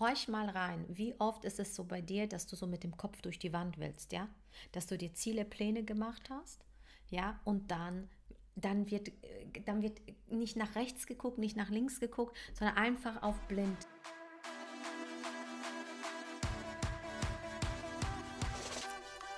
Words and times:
horch 0.00 0.28
mal 0.28 0.48
rein. 0.48 0.84
Wie 0.88 1.14
oft 1.18 1.44
ist 1.44 1.58
es 1.58 1.74
so 1.74 1.84
bei 1.84 2.00
dir, 2.00 2.28
dass 2.28 2.46
du 2.46 2.56
so 2.56 2.66
mit 2.66 2.84
dem 2.84 2.96
Kopf 2.96 3.20
durch 3.20 3.38
die 3.38 3.52
Wand 3.52 3.78
willst, 3.78 4.12
ja? 4.12 4.28
Dass 4.72 4.86
du 4.86 4.96
dir 4.96 5.12
Ziele, 5.14 5.44
Pläne 5.44 5.84
gemacht 5.84 6.30
hast, 6.30 6.64
ja? 7.10 7.40
Und 7.44 7.70
dann, 7.70 8.08
dann, 8.54 8.90
wird, 8.90 9.10
dann 9.64 9.82
wird 9.82 10.00
nicht 10.28 10.56
nach 10.56 10.74
rechts 10.76 11.06
geguckt, 11.06 11.38
nicht 11.38 11.56
nach 11.56 11.70
links 11.70 12.00
geguckt, 12.00 12.36
sondern 12.54 12.76
einfach 12.76 13.22
auf 13.22 13.38
blind. 13.48 13.76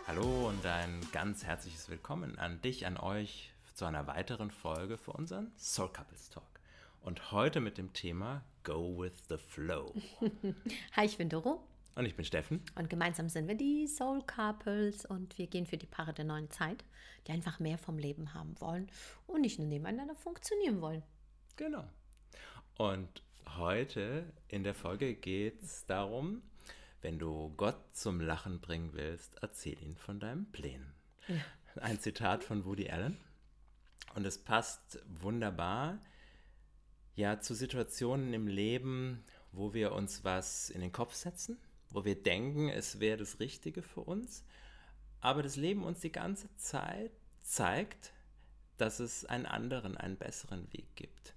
Hallo 0.07 0.49
und 0.49 0.67
ein 0.67 1.01
ganz 1.13 1.45
herzliches 1.45 1.89
Willkommen 1.89 2.39
an 2.39 2.61
dich, 2.61 2.85
an 2.85 2.97
euch 2.97 3.53
zu 3.75 3.85
einer 3.85 4.07
weiteren 4.09 4.51
Folge 4.51 4.99
für 4.99 5.13
unseren 5.13 5.53
Soul 5.57 5.91
Couples 5.93 6.29
Talk. 6.29 6.60
Und 7.03 7.33
heute 7.33 7.61
mit 7.61 7.79
dem 7.79 7.95
Thema 7.95 8.45
Go 8.63 9.01
with 9.01 9.15
the 9.31 9.39
Flow. 9.39 9.95
Hi, 10.93 11.07
ich 11.07 11.17
bin 11.17 11.31
Doro. 11.31 11.67
Und 11.95 12.05
ich 12.05 12.15
bin 12.15 12.27
Steffen. 12.27 12.63
Und 12.75 12.91
gemeinsam 12.91 13.31
sind 13.31 13.49
wir 13.49 13.55
die 13.55 13.87
Soul 13.87 14.23
Couples 14.27 15.07
und 15.07 15.39
wir 15.39 15.47
gehen 15.47 15.67
für 15.67 15.79
die 15.79 15.87
Paare 15.87 16.13
der 16.13 16.27
neuen 16.27 16.51
Zeit, 16.51 16.85
die 17.27 17.33
einfach 17.33 17.59
mehr 17.59 17.79
vom 17.79 17.99
Leben 17.99 18.35
haben 18.35 18.55
wollen 18.61 18.91
und 19.27 19.41
nicht 19.41 19.59
nur 19.59 19.67
nebeneinander 19.67 20.15
funktionieren 20.15 20.83
wollen. 20.83 21.03
Genau. 21.57 21.85
Und 22.77 23.23
heute 23.57 24.31
in 24.49 24.63
der 24.63 24.75
Folge 24.75 25.15
geht 25.15 25.63
es 25.63 25.87
darum, 25.87 26.43
wenn 27.01 27.19
du 27.19 27.53
Gott 27.57 27.81
zum 27.97 28.21
Lachen 28.21 28.61
bringen 28.61 28.93
willst, 28.93 29.37
erzähl 29.41 29.83
ihn 29.83 29.97
von 29.97 30.21
deinen 30.21 30.53
Plänen. 30.53 30.93
Ja. 31.29 31.37
Ein 31.83 31.99
Zitat 31.99 32.45
von 32.45 32.67
Woody 32.67 32.91
Allen. 32.91 33.17
Und 34.15 34.27
es 34.27 34.37
passt 34.37 34.99
wunderbar 35.07 35.99
ja 37.21 37.39
zu 37.39 37.55
Situationen 37.55 38.35
im 38.35 38.49
Leben, 38.49 39.23
wo 39.53 39.75
wir 39.75 39.93
uns 39.93 40.25
was 40.25 40.71
in 40.71 40.81
den 40.81 40.93
Kopf 40.93 41.15
setzen, 41.15 41.59
wo 41.91 42.05
wir 42.05 42.21
denken, 42.21 42.69
es 42.69 42.99
wäre 42.99 43.19
das 43.19 43.39
Richtige 43.39 43.83
für 43.83 44.01
uns, 44.01 44.45
aber 45.21 45.43
das 45.43 45.57
Leben 45.57 45.85
uns 45.85 46.01
die 46.01 46.13
ganze 46.13 46.49
Zeit 46.57 47.13
zeigt, 47.43 48.13
dass 48.79 48.99
es 48.99 49.25
einen 49.27 49.47
anderen, 49.47 49.97
einen 49.97 50.17
besseren 50.17 50.73
Weg 50.73 50.97
gibt. 50.97 51.35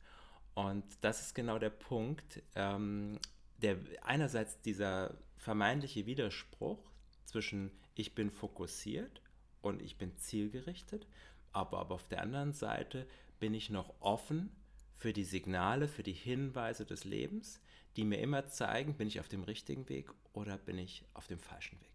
Und 0.55 0.85
das 1.02 1.21
ist 1.21 1.35
genau 1.35 1.59
der 1.59 1.71
Punkt, 1.71 2.41
ähm, 2.55 3.19
der 3.58 3.77
einerseits 4.03 4.61
dieser 4.61 5.15
vermeintliche 5.38 6.05
Widerspruch 6.05 6.80
zwischen 7.25 7.71
ich 7.95 8.15
bin 8.15 8.31
fokussiert 8.31 9.21
und 9.61 9.81
ich 9.81 9.97
bin 9.97 10.15
zielgerichtet, 10.17 11.08
aber, 11.52 11.80
aber 11.80 11.95
auf 11.95 12.08
der 12.08 12.21
anderen 12.21 12.53
Seite 12.53 13.08
bin 13.39 13.53
ich 13.53 13.69
noch 13.69 13.93
offen 13.99 14.52
für 14.95 15.13
die 15.13 15.23
Signale, 15.23 15.88
für 15.88 16.03
die 16.03 16.13
Hinweise 16.13 16.86
des 16.86 17.03
Lebens, 17.03 17.59
die 17.95 18.03
mir 18.03 18.19
immer 18.19 18.47
zeigen, 18.47 18.95
bin 18.95 19.08
ich 19.08 19.19
auf 19.19 19.27
dem 19.27 19.44
richtigen 19.44 19.88
Weg 19.89 20.11
oder 20.33 20.58
bin 20.58 20.77
ich 20.77 21.03
auf 21.13 21.27
dem 21.27 21.39
falschen 21.39 21.80
Weg. 21.80 21.89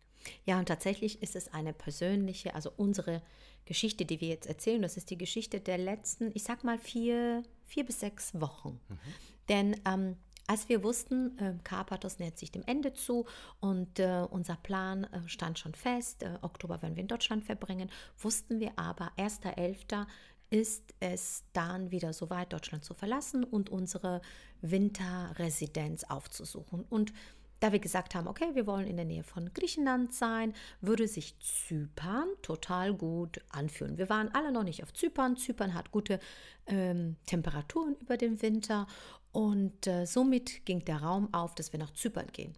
Ja, 0.44 0.58
und 0.58 0.66
tatsächlich 0.66 1.22
ist 1.22 1.36
es 1.36 1.52
eine 1.52 1.72
persönliche, 1.72 2.54
also 2.54 2.72
unsere 2.76 3.22
Geschichte, 3.64 4.04
die 4.04 4.20
wir 4.20 4.28
jetzt 4.28 4.46
erzählen, 4.46 4.82
das 4.82 4.96
ist 4.96 5.10
die 5.10 5.18
Geschichte 5.18 5.60
der 5.60 5.78
letzten, 5.78 6.30
ich 6.34 6.42
sag 6.42 6.64
mal, 6.64 6.78
vier, 6.78 7.42
vier 7.64 7.84
bis 7.84 8.00
sechs 8.00 8.38
Wochen. 8.40 8.80
Mhm. 8.88 8.98
Denn 9.48 9.80
ähm, 9.86 10.16
als 10.46 10.68
wir 10.70 10.82
wussten, 10.82 11.38
äh, 11.38 11.54
Karpathos 11.62 12.18
nähert 12.18 12.38
sich 12.38 12.50
dem 12.50 12.62
Ende 12.64 12.94
zu 12.94 13.26
und 13.60 13.98
äh, 13.98 14.26
unser 14.30 14.56
Plan 14.56 15.04
äh, 15.04 15.28
stand 15.28 15.58
schon 15.58 15.74
fest, 15.74 16.22
äh, 16.22 16.38
Oktober 16.40 16.80
werden 16.80 16.96
wir 16.96 17.02
in 17.02 17.08
Deutschland 17.08 17.44
verbringen, 17.44 17.90
wussten 18.18 18.58
wir 18.58 18.72
aber, 18.78 19.12
1.11 19.18 20.06
ist 20.50 20.94
es 21.00 21.44
dann 21.52 21.90
wieder 21.90 22.12
soweit, 22.12 22.52
Deutschland 22.52 22.84
zu 22.84 22.94
verlassen 22.94 23.44
und 23.44 23.70
unsere 23.70 24.20
Winterresidenz 24.60 26.04
aufzusuchen. 26.04 26.84
Und 26.88 27.12
da 27.60 27.72
wir 27.72 27.80
gesagt 27.80 28.14
haben, 28.14 28.28
okay, 28.28 28.50
wir 28.54 28.66
wollen 28.66 28.86
in 28.86 28.96
der 28.96 29.04
Nähe 29.04 29.24
von 29.24 29.52
Griechenland 29.52 30.14
sein, 30.14 30.54
würde 30.80 31.08
sich 31.08 31.36
Zypern 31.40 32.28
total 32.40 32.94
gut 32.94 33.40
anfühlen. 33.50 33.98
Wir 33.98 34.08
waren 34.08 34.32
alle 34.32 34.52
noch 34.52 34.62
nicht 34.62 34.82
auf 34.84 34.92
Zypern. 34.92 35.36
Zypern 35.36 35.74
hat 35.74 35.90
gute 35.90 36.20
ähm, 36.66 37.16
Temperaturen 37.26 37.96
über 38.00 38.16
den 38.16 38.40
Winter 38.42 38.86
und 39.32 39.86
äh, 39.86 40.06
somit 40.06 40.64
ging 40.66 40.84
der 40.84 41.02
Raum 41.02 41.32
auf, 41.34 41.54
dass 41.54 41.72
wir 41.72 41.80
nach 41.80 41.92
Zypern 41.92 42.28
gehen. 42.32 42.54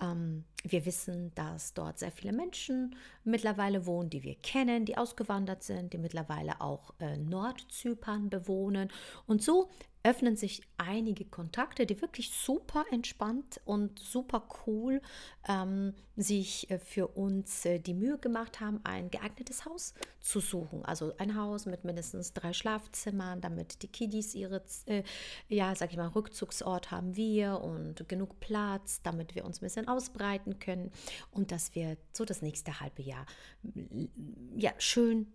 Ähm, 0.00 0.44
wir 0.64 0.86
wissen, 0.86 1.32
dass 1.34 1.74
dort 1.74 1.98
sehr 1.98 2.10
viele 2.10 2.32
Menschen 2.32 2.96
mittlerweile 3.24 3.86
wohnen, 3.86 4.10
die 4.10 4.22
wir 4.22 4.34
kennen, 4.36 4.84
die 4.84 4.96
ausgewandert 4.96 5.62
sind, 5.62 5.92
die 5.92 5.98
mittlerweile 5.98 6.60
auch 6.60 6.94
äh, 7.00 7.16
Nordzypern 7.16 8.30
bewohnen. 8.30 8.90
Und 9.26 9.42
so 9.42 9.68
öffnen 10.04 10.36
sich 10.36 10.62
einige 10.76 11.24
Kontakte, 11.24 11.86
die 11.86 12.00
wirklich 12.00 12.30
super 12.30 12.84
entspannt 12.92 13.60
und 13.64 13.98
super 13.98 14.46
cool 14.66 15.00
ähm, 15.48 15.94
sich 16.16 16.70
äh, 16.70 16.78
für 16.78 17.08
uns 17.08 17.64
äh, 17.64 17.80
die 17.80 17.94
Mühe 17.94 18.18
gemacht 18.18 18.60
haben, 18.60 18.80
ein 18.84 19.10
geeignetes 19.10 19.64
Haus 19.64 19.94
zu 20.20 20.40
suchen. 20.40 20.84
Also 20.84 21.14
ein 21.18 21.36
Haus 21.36 21.66
mit 21.66 21.84
mindestens 21.84 22.34
drei 22.34 22.52
Schlafzimmern, 22.52 23.40
damit 23.40 23.82
die 23.82 23.88
Kiddies 23.88 24.34
ihre, 24.34 24.62
äh, 24.86 25.02
ja, 25.48 25.74
sag 25.74 25.90
ich 25.90 25.96
mal, 25.96 26.08
Rückzugsort 26.08 26.90
haben 26.90 27.16
wir 27.16 27.60
und 27.62 28.06
genug 28.08 28.38
Platz, 28.40 29.00
damit 29.02 29.34
wir 29.34 29.44
uns 29.44 29.58
ein 29.58 29.64
bisschen 29.64 29.88
ausbreiten 29.88 30.58
können 30.58 30.92
und 31.30 31.50
dass 31.50 31.74
wir 31.74 31.96
so 32.12 32.24
das 32.24 32.42
nächste 32.42 32.80
halbe 32.80 33.02
Jahr 33.02 33.26
ja, 34.56 34.72
schön 34.78 35.32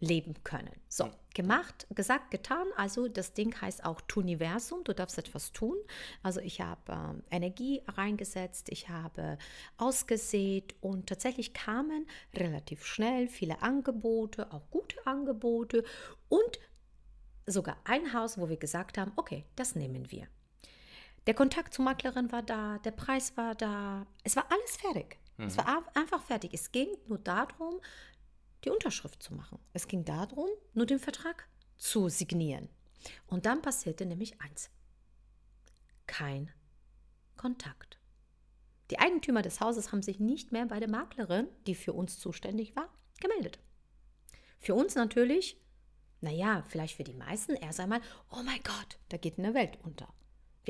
leben 0.00 0.34
können. 0.44 0.72
So, 0.88 1.10
gemacht, 1.34 1.86
gesagt, 1.94 2.30
getan. 2.30 2.66
Also 2.76 3.06
das 3.06 3.34
Ding 3.34 3.54
heißt 3.60 3.84
auch 3.84 4.00
Tuniversum. 4.02 4.82
Du 4.84 4.94
darfst 4.94 5.18
etwas 5.18 5.52
tun. 5.52 5.76
Also 6.22 6.40
ich 6.40 6.60
habe 6.60 6.80
ähm, 6.88 7.22
Energie 7.30 7.82
reingesetzt, 7.86 8.70
ich 8.70 8.88
habe 8.88 9.38
ausgesät 9.76 10.74
und 10.80 11.06
tatsächlich 11.06 11.52
kamen 11.52 12.06
relativ 12.34 12.84
schnell 12.84 13.28
viele 13.28 13.62
Angebote, 13.62 14.50
auch 14.52 14.68
gute 14.70 14.96
Angebote 15.06 15.84
und 16.28 16.58
sogar 17.46 17.76
ein 17.84 18.12
Haus, 18.14 18.38
wo 18.38 18.48
wir 18.48 18.56
gesagt 18.56 18.96
haben, 18.96 19.12
okay, 19.16 19.44
das 19.56 19.74
nehmen 19.74 20.10
wir. 20.10 20.26
Der 21.26 21.34
Kontakt 21.34 21.74
zur 21.74 21.84
Maklerin 21.84 22.32
war 22.32 22.42
da, 22.42 22.78
der 22.78 22.92
Preis 22.92 23.36
war 23.36 23.54
da, 23.54 24.06
es 24.24 24.36
war 24.36 24.46
alles 24.50 24.76
fertig. 24.76 25.18
Mhm. 25.36 25.46
Es 25.46 25.58
war 25.58 25.84
einfach 25.94 26.22
fertig. 26.22 26.54
Es 26.54 26.72
ging 26.72 26.88
nur 27.06 27.18
darum, 27.18 27.80
die 28.64 28.70
Unterschrift 28.70 29.22
zu 29.22 29.34
machen. 29.34 29.58
Es 29.72 29.88
ging 29.88 30.04
darum, 30.04 30.48
nur 30.74 30.86
den 30.86 30.98
Vertrag 30.98 31.48
zu 31.76 32.08
signieren. 32.08 32.68
Und 33.26 33.46
dann 33.46 33.62
passierte 33.62 34.04
nämlich 34.06 34.40
eins. 34.40 34.70
Kein 36.06 36.50
Kontakt. 37.36 37.98
Die 38.90 38.98
Eigentümer 38.98 39.42
des 39.42 39.60
Hauses 39.60 39.92
haben 39.92 40.02
sich 40.02 40.18
nicht 40.18 40.52
mehr 40.52 40.66
bei 40.66 40.80
der 40.80 40.88
Maklerin, 40.88 41.48
die 41.66 41.74
für 41.74 41.92
uns 41.92 42.18
zuständig 42.18 42.74
war, 42.76 42.88
gemeldet. 43.20 43.60
Für 44.58 44.74
uns 44.74 44.94
natürlich, 44.94 45.56
naja, 46.20 46.64
vielleicht 46.68 46.96
für 46.96 47.04
die 47.04 47.14
meisten 47.14 47.54
erst 47.54 47.80
einmal, 47.80 48.00
oh 48.30 48.42
mein 48.44 48.62
Gott, 48.62 48.98
da 49.08 49.16
geht 49.16 49.38
eine 49.38 49.54
Welt 49.54 49.78
unter. 49.82 50.12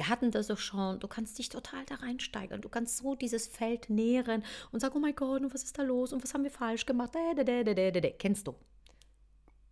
Wir 0.01 0.09
hatten 0.09 0.31
das 0.31 0.47
doch 0.47 0.57
schon. 0.57 0.99
Du 0.99 1.09
kannst 1.09 1.39
dich 1.39 1.51
total 1.51 1.85
da 1.85 1.97
reinsteigern. 1.97 2.63
Du 2.63 2.71
kannst 2.71 2.97
so 2.97 3.15
dieses 3.15 3.47
Feld 3.47 3.91
nähren 3.91 4.43
und 4.73 4.81
sagen, 4.81 4.95
oh 4.97 4.99
mein 4.99 5.15
Gott, 5.15 5.43
und 5.43 5.53
was 5.53 5.63
ist 5.63 5.79
da 5.79 5.83
los? 5.83 6.15
Und 6.15 6.23
was 6.23 6.33
haben 6.33 6.43
wir 6.43 6.51
falsch 6.51 6.87
gemacht? 6.87 7.15
Da, 7.15 7.45
da, 7.45 7.75
da, 7.75 8.11
Kennst 8.13 8.47
du? 8.47 8.55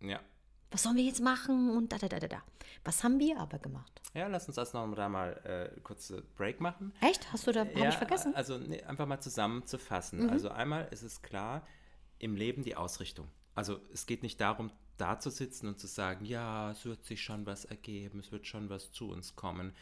Ja. 0.01 0.19
Was 0.69 0.83
sollen 0.83 0.97
wir 0.97 1.03
jetzt 1.03 1.19
machen? 1.19 1.75
Und 1.75 1.91
da, 1.91 1.97
da, 1.97 2.07
da, 2.07 2.19
da. 2.19 2.43
Was 2.83 3.03
haben 3.03 3.17
wir 3.17 3.39
aber 3.39 3.57
gemacht? 3.57 4.03
Ja, 4.13 4.27
lass 4.27 4.45
uns 4.45 4.57
das 4.57 4.71
noch 4.73 4.93
da 4.93 5.09
mal 5.09 5.31
äh, 5.45 5.79
kurze 5.79 6.21
Break 6.37 6.61
machen. 6.61 6.93
Echt? 7.01 7.33
Hast 7.33 7.47
du 7.47 7.51
da 7.51 7.63
ja, 7.63 7.89
ich 7.89 7.95
vergessen? 7.95 8.35
Also 8.35 8.59
nee, 8.59 8.83
einfach 8.83 9.07
mal 9.07 9.19
zusammenzufassen. 9.19 10.25
Mhm. 10.25 10.29
Also 10.29 10.49
einmal 10.49 10.89
ist 10.91 11.01
es 11.01 11.23
klar, 11.23 11.65
im 12.19 12.35
Leben 12.35 12.61
die 12.61 12.75
Ausrichtung. 12.75 13.27
Also 13.55 13.79
es 13.91 14.05
geht 14.05 14.21
nicht 14.21 14.39
darum, 14.39 14.71
da 14.97 15.17
zu 15.17 15.31
sitzen 15.31 15.67
und 15.67 15.79
zu 15.79 15.87
sagen, 15.87 16.23
ja, 16.23 16.69
es 16.69 16.85
wird 16.85 17.03
sich 17.03 17.23
schon 17.23 17.47
was 17.47 17.65
ergeben, 17.65 18.19
es 18.19 18.31
wird 18.31 18.45
schon 18.45 18.69
was 18.69 18.91
zu 18.91 19.09
uns 19.09 19.35
kommen. 19.35 19.73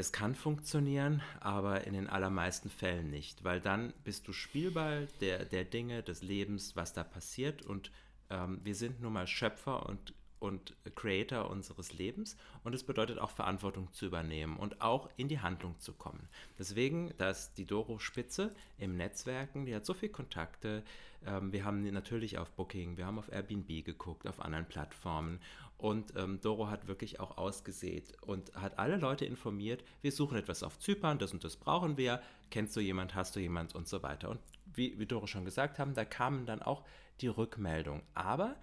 Das 0.00 0.12
kann 0.12 0.34
funktionieren, 0.34 1.20
aber 1.40 1.86
in 1.86 1.92
den 1.92 2.08
allermeisten 2.08 2.70
Fällen 2.70 3.10
nicht, 3.10 3.44
weil 3.44 3.60
dann 3.60 3.92
bist 4.02 4.26
du 4.26 4.32
Spielball 4.32 5.08
der, 5.20 5.44
der 5.44 5.62
Dinge, 5.62 6.02
des 6.02 6.22
Lebens, 6.22 6.74
was 6.74 6.94
da 6.94 7.04
passiert 7.04 7.60
und 7.60 7.90
ähm, 8.30 8.60
wir 8.64 8.74
sind 8.74 9.02
nun 9.02 9.12
mal 9.12 9.26
Schöpfer 9.26 9.84
und 9.86 10.14
und 10.38 10.74
Creator 10.94 11.50
unseres 11.50 11.92
Lebens 11.92 12.38
und 12.64 12.74
es 12.74 12.82
bedeutet 12.82 13.18
auch 13.18 13.28
Verantwortung 13.28 13.92
zu 13.92 14.06
übernehmen 14.06 14.56
und 14.56 14.80
auch 14.80 15.10
in 15.18 15.28
die 15.28 15.40
Handlung 15.40 15.78
zu 15.80 15.92
kommen. 15.92 16.30
Deswegen, 16.58 17.12
dass 17.18 17.52
die 17.52 17.66
Doro 17.66 17.98
Spitze 17.98 18.54
im 18.78 18.96
Netzwerken, 18.96 19.66
die 19.66 19.74
hat 19.74 19.84
so 19.84 19.92
viele 19.92 20.12
Kontakte. 20.12 20.82
Ähm, 21.26 21.52
wir 21.52 21.66
haben 21.66 21.82
natürlich 21.92 22.38
auf 22.38 22.50
Booking, 22.52 22.96
wir 22.96 23.04
haben 23.04 23.18
auf 23.18 23.30
Airbnb 23.30 23.84
geguckt, 23.84 24.26
auf 24.26 24.40
anderen 24.40 24.64
Plattformen 24.64 25.40
und 25.80 26.14
ähm, 26.16 26.40
Doro 26.40 26.68
hat 26.68 26.86
wirklich 26.86 27.20
auch 27.20 27.38
ausgesät 27.38 28.12
und 28.22 28.54
hat 28.54 28.78
alle 28.78 28.96
Leute 28.96 29.24
informiert, 29.24 29.84
wir 30.02 30.12
suchen 30.12 30.36
etwas 30.36 30.62
auf 30.62 30.78
Zypern, 30.78 31.18
das 31.18 31.32
und 31.32 31.42
das 31.42 31.56
brauchen 31.56 31.96
wir, 31.96 32.22
kennst 32.50 32.76
du 32.76 32.80
jemand, 32.80 33.14
hast 33.14 33.34
du 33.36 33.40
jemand 33.40 33.74
und 33.74 33.88
so 33.88 34.02
weiter. 34.02 34.28
Und 34.28 34.40
wie, 34.74 34.98
wie 34.98 35.06
Doro 35.06 35.26
schon 35.26 35.44
gesagt 35.44 35.78
haben, 35.78 35.94
da 35.94 36.04
kamen 36.04 36.46
dann 36.46 36.62
auch 36.62 36.84
die 37.20 37.28
Rückmeldungen. 37.28 38.02
Aber 38.14 38.56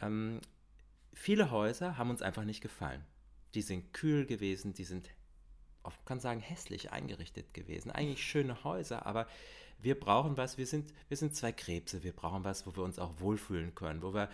ähm, 0.00 0.40
viele 1.12 1.50
Häuser 1.50 1.98
haben 1.98 2.10
uns 2.10 2.22
einfach 2.22 2.44
nicht 2.44 2.60
gefallen. 2.60 3.04
Die 3.54 3.62
sind 3.62 3.92
kühl 3.92 4.26
gewesen, 4.26 4.74
die 4.74 4.84
sind 4.84 5.08
man 5.86 6.04
kann 6.04 6.20
sagen, 6.20 6.40
hässlich 6.40 6.90
eingerichtet 6.90 7.54
gewesen. 7.54 7.90
Eigentlich 7.92 8.24
schöne 8.24 8.64
Häuser, 8.64 9.06
aber 9.06 9.26
wir 9.78 9.98
brauchen 9.98 10.36
was, 10.36 10.58
wir 10.58 10.66
sind, 10.66 10.92
wir 11.08 11.16
sind 11.16 11.36
zwei 11.36 11.52
Krebse, 11.52 12.02
wir 12.02 12.12
brauchen 12.12 12.44
was, 12.44 12.66
wo 12.66 12.74
wir 12.74 12.82
uns 12.82 12.98
auch 12.98 13.20
wohlfühlen 13.20 13.74
können, 13.74 14.02
wo 14.02 14.14
wir, 14.14 14.28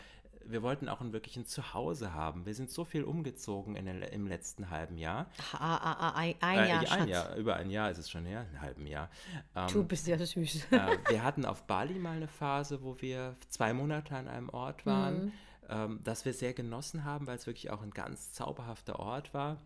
wir 0.46 0.62
wollten 0.62 0.88
auch 0.88 1.00
ein 1.00 1.12
wirklichen 1.12 1.46
Zuhause 1.46 2.14
haben. 2.14 2.46
Wir 2.46 2.54
sind 2.54 2.70
so 2.70 2.84
viel 2.84 3.04
umgezogen 3.04 3.76
in 3.76 3.86
im 3.86 4.26
letzten 4.26 4.70
halben 4.70 4.98
Jahr. 4.98 5.26
Ah, 5.52 5.76
ah, 5.76 5.92
ah, 5.92 6.12
ein, 6.16 6.34
ein 6.40 6.58
Äh, 6.58 6.68
Jahr, 6.68 6.80
ein 6.80 6.86
Schatz. 6.86 7.08
Jahr, 7.08 7.36
über 7.36 7.56
ein 7.56 7.70
Jahr 7.70 7.90
ist 7.90 7.98
es 7.98 8.10
schon 8.10 8.24
her, 8.24 8.46
ein 8.52 8.60
halben 8.60 8.86
Jahr. 8.86 9.10
Ähm, 9.54 9.66
Du 9.72 9.84
bist 9.84 10.06
ja 10.06 10.16
süß. 10.18 10.66
äh, 10.72 10.98
wir 11.08 11.22
hatten 11.22 11.44
auf 11.44 11.66
Bali 11.66 11.94
mal 11.98 12.16
eine 12.16 12.28
Phase, 12.28 12.82
wo 12.82 13.00
wir 13.00 13.36
zwei 13.48 13.72
Monate 13.72 14.14
an 14.16 14.28
einem 14.28 14.48
Ort 14.50 14.84
waren, 14.86 15.24
Mhm. 15.26 15.32
ähm, 15.68 16.00
das 16.04 16.24
wir 16.24 16.32
sehr 16.34 16.52
genossen 16.54 17.04
haben, 17.04 17.26
weil 17.26 17.36
es 17.36 17.46
wirklich 17.46 17.70
auch 17.70 17.82
ein 17.82 17.90
ganz 17.90 18.32
zauberhafter 18.32 18.98
Ort 18.98 19.32
war, 19.34 19.58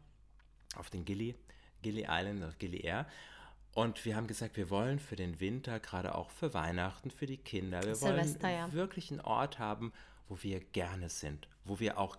auf 0.76 0.90
den 0.90 1.04
Gili, 1.04 1.34
Gili 1.82 2.06
Island, 2.08 2.44
auf 2.44 2.58
Gili 2.58 2.80
Air. 2.80 3.06
Und 3.74 4.02
wir 4.06 4.16
haben 4.16 4.26
gesagt, 4.26 4.56
wir 4.56 4.70
wollen 4.70 4.98
für 4.98 5.16
den 5.16 5.38
Winter, 5.38 5.78
gerade 5.80 6.14
auch 6.14 6.30
für 6.30 6.54
Weihnachten, 6.54 7.10
für 7.10 7.26
die 7.26 7.36
Kinder, 7.36 7.82
wir 7.82 7.94
Silvester, 7.94 8.42
wollen 8.48 8.54
ja. 8.54 8.72
wirklich 8.72 9.10
einen 9.10 9.20
Ort 9.20 9.58
haben, 9.58 9.92
wo 10.28 10.38
wir 10.42 10.60
gerne 10.60 11.08
sind, 11.08 11.48
wo 11.64 11.80
wir 11.80 11.98
auch 11.98 12.16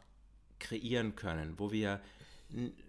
kreieren 0.60 1.16
können, 1.16 1.60
wo 1.60 1.72
wir 1.72 2.02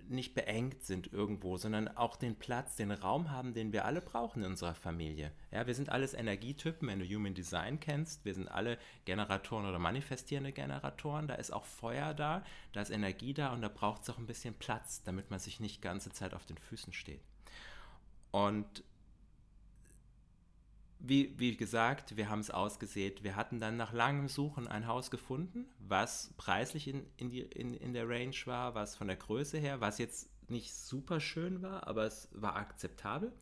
nicht 0.08 0.34
beengt 0.34 0.84
sind 0.84 1.12
irgendwo, 1.12 1.56
sondern 1.56 1.88
auch 1.88 2.16
den 2.16 2.36
Platz, 2.36 2.76
den 2.76 2.92
Raum 2.92 3.30
haben, 3.30 3.54
den 3.54 3.72
wir 3.72 3.84
alle 3.84 4.00
brauchen 4.00 4.42
in 4.42 4.50
unserer 4.50 4.74
Familie. 4.74 5.32
Ja, 5.50 5.66
wir 5.66 5.74
sind 5.74 5.90
alles 5.90 6.14
Energietypen, 6.14 6.86
wenn 6.88 7.00
du 7.00 7.06
Human 7.06 7.34
Design 7.34 7.80
kennst. 7.80 8.24
Wir 8.24 8.34
sind 8.34 8.48
alle 8.48 8.78
Generatoren 9.04 9.66
oder 9.66 9.80
manifestierende 9.80 10.52
Generatoren. 10.52 11.26
Da 11.26 11.34
ist 11.34 11.50
auch 11.50 11.64
Feuer 11.64 12.14
da, 12.14 12.44
da 12.72 12.82
ist 12.82 12.90
Energie 12.90 13.34
da 13.34 13.52
und 13.52 13.60
da 13.60 13.68
braucht 13.68 14.02
es 14.02 14.10
auch 14.10 14.18
ein 14.18 14.26
bisschen 14.26 14.54
Platz, 14.54 15.02
damit 15.02 15.30
man 15.30 15.40
sich 15.40 15.58
nicht 15.58 15.82
ganze 15.82 16.10
Zeit 16.10 16.34
auf 16.34 16.46
den 16.46 16.58
Füßen 16.58 16.92
steht. 16.92 17.20
Und 18.30 18.84
wie, 21.00 21.32
wie 21.38 21.56
gesagt, 21.56 22.16
wir 22.16 22.28
haben 22.28 22.40
es 22.40 22.50
ausgesät. 22.50 23.22
Wir 23.22 23.36
hatten 23.36 23.60
dann 23.60 23.76
nach 23.76 23.92
langem 23.92 24.28
Suchen 24.28 24.66
ein 24.66 24.86
Haus 24.86 25.10
gefunden, 25.10 25.66
was 25.78 26.32
preislich 26.36 26.88
in, 26.88 27.06
in, 27.16 27.30
die, 27.30 27.40
in, 27.40 27.74
in 27.74 27.92
der 27.92 28.08
Range 28.08 28.34
war, 28.46 28.74
was 28.74 28.96
von 28.96 29.06
der 29.08 29.16
Größe 29.16 29.58
her, 29.58 29.80
was 29.80 29.98
jetzt 29.98 30.28
nicht 30.50 30.74
super 30.74 31.20
schön 31.20 31.62
war, 31.62 31.86
aber 31.86 32.04
es 32.04 32.28
war 32.32 32.56
akzeptabel. 32.56 33.32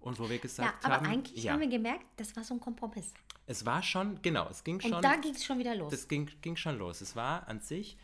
Und 0.00 0.18
wo 0.20 0.28
wir 0.30 0.36
Ja, 0.36 0.42
gesagt 0.42 0.84
aber 0.84 0.96
haben, 0.96 1.06
eigentlich 1.06 1.42
ja, 1.42 1.52
haben 1.52 1.60
wir 1.60 1.68
gemerkt, 1.68 2.06
das 2.16 2.36
war 2.36 2.44
so 2.44 2.54
ein 2.54 2.60
Kompromiss. 2.60 3.12
es 3.46 3.64
war 3.66 3.82
schon, 3.82 4.20
genau, 4.22 4.48
es 4.50 4.62
ging 4.64 4.76
Und 4.76 4.82
schon, 4.82 5.02
da 5.02 5.16
ging 5.16 5.34
es 5.34 5.44
schon 5.44 5.58
wieder 5.58 5.74
los. 5.74 5.90
das 5.90 6.06
ging, 6.08 6.30
ging 6.42 6.56
schon 6.56 6.78
los. 6.78 7.00
Es 7.00 7.16
war 7.16 7.48
an 7.48 7.60
sich 7.60 7.96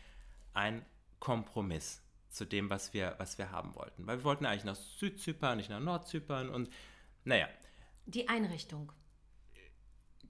ein 0.53 0.85
Kompromiss 1.19 2.01
zu 2.29 2.45
dem, 2.45 2.69
was 2.69 2.93
wir, 2.93 3.15
was 3.19 3.37
wir 3.37 3.51
haben 3.51 3.75
wollten. 3.75 4.05
Weil 4.07 4.17
wir 4.19 4.23
wollten 4.25 4.45
eigentlich 4.45 4.65
nach 4.65 4.75
Südzypern, 4.75 5.57
nicht 5.57 5.69
nach 5.69 5.79
Nordzypern 5.79 6.49
und 6.49 6.69
naja, 7.25 7.47
die 8.05 8.27
Einrichtung, 8.27 8.91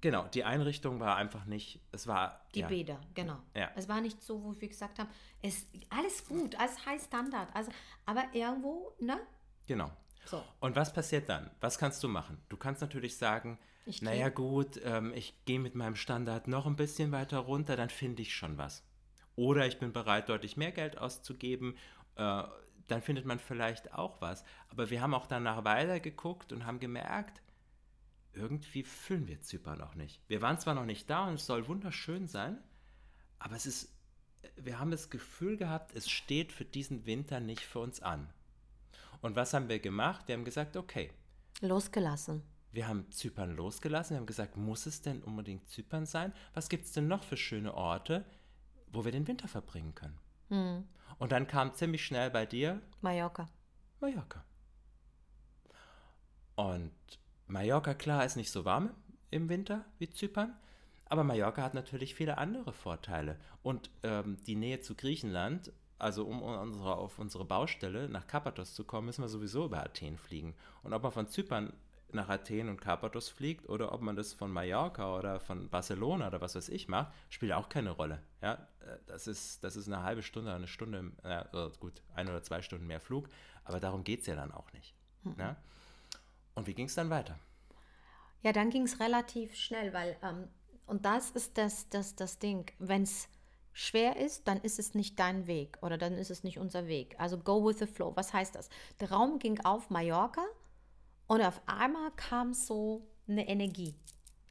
Genau, 0.04 0.28
die 0.28 0.44
Einrichtung 0.44 1.00
war 1.00 1.16
einfach 1.16 1.46
nicht, 1.46 1.80
es 1.94 2.08
war, 2.08 2.46
die 2.54 2.60
ja, 2.60 2.68
Bäder, 2.68 3.00
genau. 3.14 3.38
Ja. 3.56 3.72
Es 3.78 3.88
war 3.88 4.02
nicht 4.02 4.22
so, 4.22 4.44
wo 4.44 4.54
wir 4.60 4.68
gesagt 4.68 5.00
haben, 5.00 5.08
es 5.42 5.66
alles 5.90 6.28
gut, 6.28 6.60
alles 6.60 6.86
High 6.86 7.02
Standard, 7.02 7.48
also, 7.56 7.72
aber 8.06 8.26
irgendwo, 8.34 8.94
ne? 9.00 9.18
genau. 9.66 9.90
So. 10.26 10.44
Und 10.60 10.76
was 10.76 10.92
passiert 10.92 11.30
dann? 11.30 11.50
Was 11.62 11.78
kannst 11.78 12.04
du 12.04 12.10
machen? 12.10 12.38
Du 12.50 12.58
kannst 12.58 12.82
natürlich 12.82 13.16
sagen, 13.16 13.58
Ich 13.86 14.02
naja 14.02 14.28
gut, 14.28 14.78
ähm, 14.84 15.14
ich 15.16 15.46
gehe 15.46 15.60
mit 15.62 15.74
meinem 15.74 15.96
Standard 15.96 16.50
noch 16.50 16.66
ein 16.66 16.76
bisschen 16.76 17.14
weiter 17.14 17.40
runter, 17.40 17.78
dann 17.78 17.90
finde 17.90 18.24
ich 18.24 18.36
schon 18.36 18.58
was. 18.58 18.84
Oder 19.38 19.68
ich 19.68 19.80
bin 19.80 19.94
bereit, 19.94 20.28
deutlich 20.28 20.58
mehr 20.58 20.74
Geld 20.74 20.98
auszugeben, 20.98 21.78
äh, 22.18 22.44
dann 22.90 23.02
findet 23.02 23.26
man 23.26 23.40
vielleicht 23.40 23.94
auch 23.94 24.20
was. 24.20 24.44
Aber 24.68 24.90
wir 24.90 25.02
haben 25.02 25.14
auch 25.14 25.28
danach 25.28 25.64
weitergeguckt 25.64 26.52
und 26.52 26.66
haben 26.66 26.82
gemerkt, 26.82 27.42
irgendwie 28.34 28.84
füllen 28.84 29.28
wir 29.28 29.42
Zypern 29.42 29.80
noch 29.80 29.96
nicht. 29.96 30.22
Wir 30.28 30.42
waren 30.42 30.60
zwar 30.60 30.74
noch 30.76 30.86
nicht 30.86 31.10
da 31.10 31.28
und 31.28 31.36
es 31.36 31.46
soll 31.46 31.68
wunderschön 31.68 32.28
sein, 32.28 32.58
aber 33.40 33.56
es 33.56 33.66
ist, 33.66 33.94
wir 34.56 34.80
haben 34.80 34.92
das 34.92 35.10
Gefühl 35.10 35.58
gehabt, 35.58 35.96
es 35.96 36.10
steht 36.10 36.52
für 36.52 36.66
diesen 36.66 37.06
Winter 37.06 37.40
nicht 37.40 37.62
für 37.62 37.80
uns 37.80 38.02
an. 38.02 38.32
Und 39.22 39.36
was 39.36 39.54
haben 39.54 39.70
wir 39.70 39.80
gemacht? 39.80 40.28
Wir 40.28 40.36
haben 40.36 40.46
gesagt, 40.46 40.76
okay, 40.76 41.12
Losgelassen. 41.62 42.44
wir 42.72 42.88
haben 42.88 43.10
Zypern 43.12 43.56
losgelassen. 43.56 44.16
Wir 44.16 44.20
haben 44.20 44.26
gesagt, 44.26 44.58
muss 44.58 44.86
es 44.86 45.02
denn 45.02 45.22
unbedingt 45.24 45.70
Zypern 45.70 46.06
sein? 46.06 46.34
Was 46.54 46.68
gibt 46.70 46.86
es 46.86 46.92
denn 46.92 47.08
noch 47.08 47.24
für 47.24 47.38
schöne 47.38 47.74
Orte, 47.74 48.26
wo 48.92 49.06
wir 49.06 49.12
den 49.12 49.28
Winter 49.28 49.48
verbringen 49.48 49.96
können? 49.96 50.20
Hm. 50.50 50.88
Und 51.20 51.32
dann 51.32 51.48
kam 51.48 51.74
ziemlich 51.74 52.04
schnell 52.06 52.32
bei 52.32 52.46
dir 52.46 52.82
Mallorca. 53.02 53.48
Mallorca. 54.02 54.44
Und 56.56 56.92
Mallorca, 57.48 57.94
klar, 57.94 58.26
ist 58.26 58.36
nicht 58.36 58.52
so 58.52 58.66
warm 58.66 58.92
im 59.32 59.50
Winter 59.50 59.86
wie 60.00 60.10
Zypern, 60.10 60.56
aber 61.06 61.24
Mallorca 61.24 61.62
hat 61.62 61.74
natürlich 61.74 62.16
viele 62.16 62.38
andere 62.38 62.74
Vorteile. 62.74 63.38
Und 63.62 63.90
ähm, 64.04 64.38
die 64.46 64.56
Nähe 64.56 64.80
zu 64.80 64.96
Griechenland, 64.96 65.72
also 66.00 66.26
um 66.26 66.42
unsere, 66.42 66.96
auf 66.96 67.20
unsere 67.20 67.46
Baustelle 67.46 68.10
nach 68.10 68.28
Karpathos 68.28 68.74
zu 68.74 68.84
kommen, 68.84 69.08
müssen 69.08 69.24
wir 69.24 69.30
sowieso 69.30 69.66
über 69.66 69.84
Athen 69.84 70.18
fliegen. 70.18 70.56
Und 70.82 70.94
ob 70.94 71.04
man 71.04 71.12
von 71.12 71.28
Zypern 71.28 71.74
nach 72.14 72.30
Athen 72.30 72.70
und 72.70 72.80
Karpathos 72.80 73.30
fliegt 73.30 73.68
oder 73.70 73.92
ob 73.92 74.02
man 74.02 74.16
das 74.16 74.34
von 74.34 74.52
Mallorca 74.52 75.18
oder 75.18 75.40
von 75.40 75.70
Barcelona 75.70 76.28
oder 76.28 76.42
was 76.42 76.56
weiß 76.56 76.70
ich 76.70 76.88
macht, 76.88 77.12
spielt 77.30 77.54
auch 77.54 77.70
keine 77.70 77.92
Rolle. 77.92 78.22
Ja, 78.42 78.54
äh, 78.82 78.98
das 79.08 79.28
ist, 79.28 79.64
das 79.64 79.76
ist 79.76 79.88
eine 79.88 80.04
halbe 80.04 80.24
Stunde, 80.24 80.54
eine 80.54 80.68
Stunde, 80.68 81.12
äh, 81.24 81.70
gut, 81.80 82.02
ein 82.16 82.28
oder 82.30 82.44
zwei 82.44 82.62
Stunden 82.62 82.88
mehr 82.88 83.00
Flug, 83.00 83.30
aber 83.64 83.80
darum 83.80 84.04
geht 84.04 84.22
es 84.22 84.28
ja 84.28 84.36
dann 84.36 84.52
auch 84.52 84.72
nicht. 84.74 84.94
Ne? 85.38 85.56
Und 86.56 86.68
wie 86.68 86.74
ging 86.74 86.86
es 86.86 86.96
dann 86.96 87.10
weiter? 87.10 87.40
Ja, 88.42 88.52
dann 88.52 88.70
ging 88.70 88.84
es 88.84 89.00
relativ 89.00 89.56
schnell, 89.56 89.94
weil, 89.94 90.18
ähm, 90.22 90.48
und 90.86 91.06
das 91.06 91.32
ist 91.32 91.58
das, 91.58 91.90
das, 91.90 92.16
das 92.16 92.40
Ding, 92.40 92.72
wenn 92.80 93.04
es 93.04 93.30
schwer 93.72 94.18
ist, 94.18 94.48
dann 94.48 94.62
ist 94.62 94.80
es 94.80 94.94
nicht 94.94 95.20
dein 95.20 95.48
Weg 95.48 95.78
oder 95.82 95.98
dann 95.98 96.14
ist 96.14 96.30
es 96.30 96.44
nicht 96.44 96.60
unser 96.60 96.88
Weg. 96.88 97.16
Also 97.18 97.38
go 97.38 97.66
with 97.66 97.80
the 97.80 97.88
flow. 97.88 98.12
Was 98.16 98.34
heißt 98.34 98.56
das? 98.56 98.70
Der 99.00 99.12
Raum 99.12 99.40
ging 99.40 99.60
auf 99.62 99.90
Mallorca 99.90 100.46
und 101.28 101.42
auf 101.42 101.62
einmal 101.66 102.12
kam 102.12 102.54
so 102.54 103.08
eine 103.28 103.48
Energie. 103.48 103.96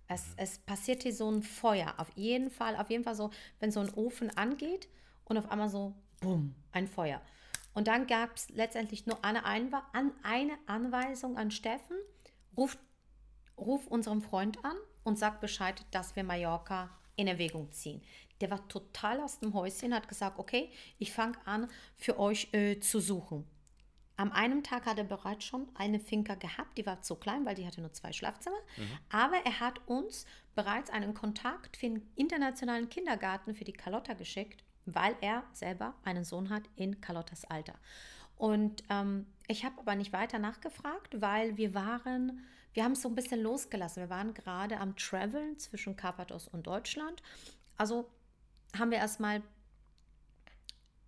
Es, 0.08 0.34
es 0.36 0.58
passierte 0.58 1.12
so 1.12 1.30
ein 1.30 1.42
Feuer. 1.42 1.94
Auf 1.98 2.10
jeden 2.16 2.50
Fall, 2.50 2.76
auf 2.76 2.90
jeden 2.90 3.04
Fall 3.04 3.14
so, 3.14 3.30
wenn 3.60 3.70
so 3.70 3.80
ein 3.80 3.92
Ofen 3.94 4.36
angeht 4.36 4.88
und 5.24 5.38
auf 5.38 5.50
einmal 5.50 5.68
so, 5.68 5.94
bumm, 6.20 6.54
ein 6.72 6.88
Feuer. 6.88 7.20
Und 7.74 7.88
dann 7.88 8.06
gab 8.06 8.36
es 8.36 8.48
letztendlich 8.50 9.06
nur 9.06 9.24
eine, 9.24 9.44
Einwa 9.44 9.82
an, 9.92 10.12
eine 10.22 10.58
Anweisung 10.66 11.38
an 11.38 11.50
Steffen, 11.50 11.96
ruft 12.56 12.78
ruf 13.58 13.86
unseren 13.86 14.22
Freund 14.22 14.64
an 14.64 14.76
und 15.04 15.18
sag 15.18 15.40
Bescheid, 15.40 15.84
dass 15.90 16.16
wir 16.16 16.24
Mallorca 16.24 16.90
in 17.16 17.26
Erwägung 17.26 17.70
ziehen. 17.72 18.02
Der 18.40 18.50
war 18.50 18.66
total 18.68 19.20
aus 19.20 19.38
dem 19.38 19.54
Häuschen, 19.54 19.94
hat 19.94 20.08
gesagt, 20.08 20.38
okay, 20.38 20.70
ich 20.98 21.12
fange 21.12 21.38
an, 21.46 21.68
für 21.96 22.18
euch 22.18 22.52
äh, 22.52 22.80
zu 22.80 23.00
suchen. 23.00 23.46
Am 24.16 24.32
einen 24.32 24.62
Tag 24.62 24.86
hat 24.86 24.98
er 24.98 25.04
bereits 25.04 25.44
schon 25.44 25.68
eine 25.74 25.98
Finca 25.98 26.34
gehabt, 26.34 26.76
die 26.76 26.86
war 26.86 27.02
zu 27.02 27.16
klein, 27.16 27.44
weil 27.44 27.54
die 27.54 27.66
hatte 27.66 27.80
nur 27.80 27.92
zwei 27.92 28.12
Schlafzimmer. 28.12 28.58
Aber 29.08 29.36
er 29.44 29.60
hat 29.60 29.80
uns 29.86 30.26
bereits 30.54 30.90
einen 30.90 31.14
Kontakt 31.14 31.76
für 31.76 31.86
den 31.88 32.12
internationalen 32.14 32.88
Kindergarten 32.88 33.54
für 33.54 33.64
die 33.64 33.72
Carlotta 33.72 34.14
geschickt, 34.14 34.64
weil 34.86 35.14
er 35.20 35.44
selber 35.52 35.94
einen 36.04 36.24
Sohn 36.24 36.50
hat 36.50 36.62
in 36.76 37.00
Carlottas 37.00 37.44
Alter. 37.44 37.74
Und 38.36 38.82
ähm, 38.90 39.26
ich 39.46 39.64
habe 39.64 39.78
aber 39.78 39.94
nicht 39.94 40.12
weiter 40.12 40.38
nachgefragt, 40.38 41.20
weil 41.20 41.56
wir 41.56 41.74
waren, 41.74 42.40
wir 42.72 42.84
haben 42.84 42.92
es 42.92 43.02
so 43.02 43.08
ein 43.08 43.14
bisschen 43.14 43.40
losgelassen. 43.40 44.02
Wir 44.02 44.10
waren 44.10 44.34
gerade 44.34 44.78
am 44.78 44.96
Traveln 44.96 45.58
zwischen 45.58 45.96
Karpathos 45.96 46.48
und 46.48 46.66
Deutschland. 46.66 47.22
Also 47.76 48.10
haben 48.76 48.90
wir 48.90 48.98
erstmal 48.98 49.42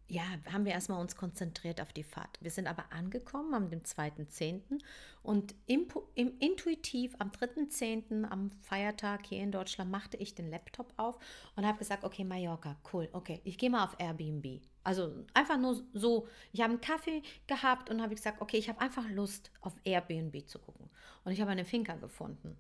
ja, 0.09 0.23
haben 0.53 0.67
wir 0.67 0.73
erstmal 0.73 1.01
uns 1.01 1.17
konzentriert 1.17 1.81
auf 1.81 1.93
die 1.93 2.03
Fahrt. 2.03 2.39
Wir 2.41 2.51
sind 2.51 2.67
aber 2.67 2.85
angekommen 2.93 3.55
am 3.55 3.71
dem 3.71 3.81
2.10. 3.83 4.79
und 5.23 5.55
impu- 5.67 6.05
im, 6.15 6.39
intuitiv 6.41 7.15
am 7.19 7.31
3.10. 7.31 8.25
am 8.25 8.51
Feiertag 8.61 9.27
hier 9.27 9.43
in 9.43 9.51
Deutschland 9.51 9.91
machte 9.91 10.19
ich 10.19 10.35
den 10.35 10.51
Laptop 10.51 10.93
auf 10.99 11.19
und 11.57 11.67
habe 11.67 11.79
gesagt, 11.79 12.05
okay, 12.05 12.23
Mallorca, 12.23 12.77
cool, 12.93 13.09
okay, 13.13 13.41
ich 13.45 13.57
gehe 13.57 13.71
mal 13.71 13.85
auf 13.85 13.97
Airbnb. 13.99 14.61
Also 14.83 15.25
einfach 15.33 15.57
nur 15.59 15.83
so, 15.95 16.29
ich 16.53 16.61
habe 16.61 16.73
einen 16.73 16.83
Kaffee 16.83 17.23
gehabt 17.47 17.89
und 17.89 18.03
habe 18.03 18.15
gesagt, 18.15 18.43
okay, 18.43 18.59
ich 18.59 18.69
habe 18.69 18.83
einfach 18.83 19.09
Lust 19.09 19.51
auf 19.63 19.73
Airbnb 19.85 20.47
zu 20.47 20.59
gucken. 20.59 20.91
Und 21.25 21.33
ich 21.33 21.41
habe 21.41 21.51
eine 21.51 21.65
Finca 21.65 21.95
gefunden, 21.97 22.59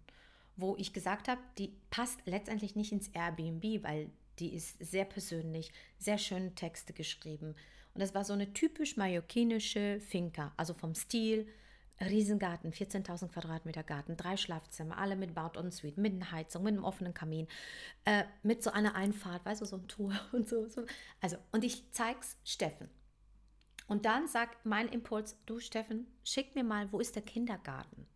wo 0.56 0.76
ich 0.78 0.94
gesagt 0.94 1.28
habe, 1.28 1.42
die 1.58 1.76
passt 1.90 2.20
letztendlich 2.24 2.74
nicht 2.74 2.92
ins 2.92 3.08
Airbnb, 3.08 3.82
weil 3.84 4.10
die 4.38 4.54
ist 4.54 4.76
sehr 4.84 5.04
persönlich, 5.04 5.72
sehr 5.98 6.18
schöne 6.18 6.54
Texte 6.54 6.92
geschrieben. 6.92 7.54
Und 7.94 8.00
das 8.00 8.14
war 8.14 8.24
so 8.24 8.32
eine 8.32 8.52
typisch 8.52 8.96
mallorquinische 8.96 10.00
Finca, 10.00 10.52
also 10.56 10.74
vom 10.74 10.94
Stil, 10.94 11.46
Riesengarten, 12.00 12.72
14.000 12.72 13.28
Quadratmeter 13.28 13.84
Garten, 13.84 14.16
drei 14.16 14.36
Schlafzimmer, 14.36 14.98
alle 14.98 15.14
mit 15.14 15.34
Bad 15.34 15.56
und 15.56 15.72
Suite, 15.72 15.96
mit 15.96 16.14
einer 16.14 16.32
Heizung, 16.32 16.64
mit 16.64 16.74
einem 16.74 16.84
offenen 16.84 17.14
Kamin, 17.14 17.46
äh, 18.04 18.24
mit 18.42 18.62
so 18.62 18.70
einer 18.70 18.96
Einfahrt, 18.96 19.44
weißt 19.44 19.62
du, 19.62 19.64
so 19.64 19.76
ein 19.76 19.86
Tour 19.86 20.12
und 20.32 20.48
so, 20.48 20.68
so. 20.68 20.84
Also, 21.20 21.36
und 21.52 21.64
ich 21.64 21.92
zeig's 21.92 22.36
Steffen. 22.44 22.90
Und 23.86 24.06
dann 24.06 24.26
sagt 24.26 24.64
mein 24.64 24.88
Impuls, 24.88 25.36
du 25.46 25.60
Steffen, 25.60 26.06
schick 26.24 26.54
mir 26.54 26.64
mal, 26.64 26.90
wo 26.90 27.00
ist 27.00 27.14
der 27.14 27.22
Kindergarten? 27.22 28.06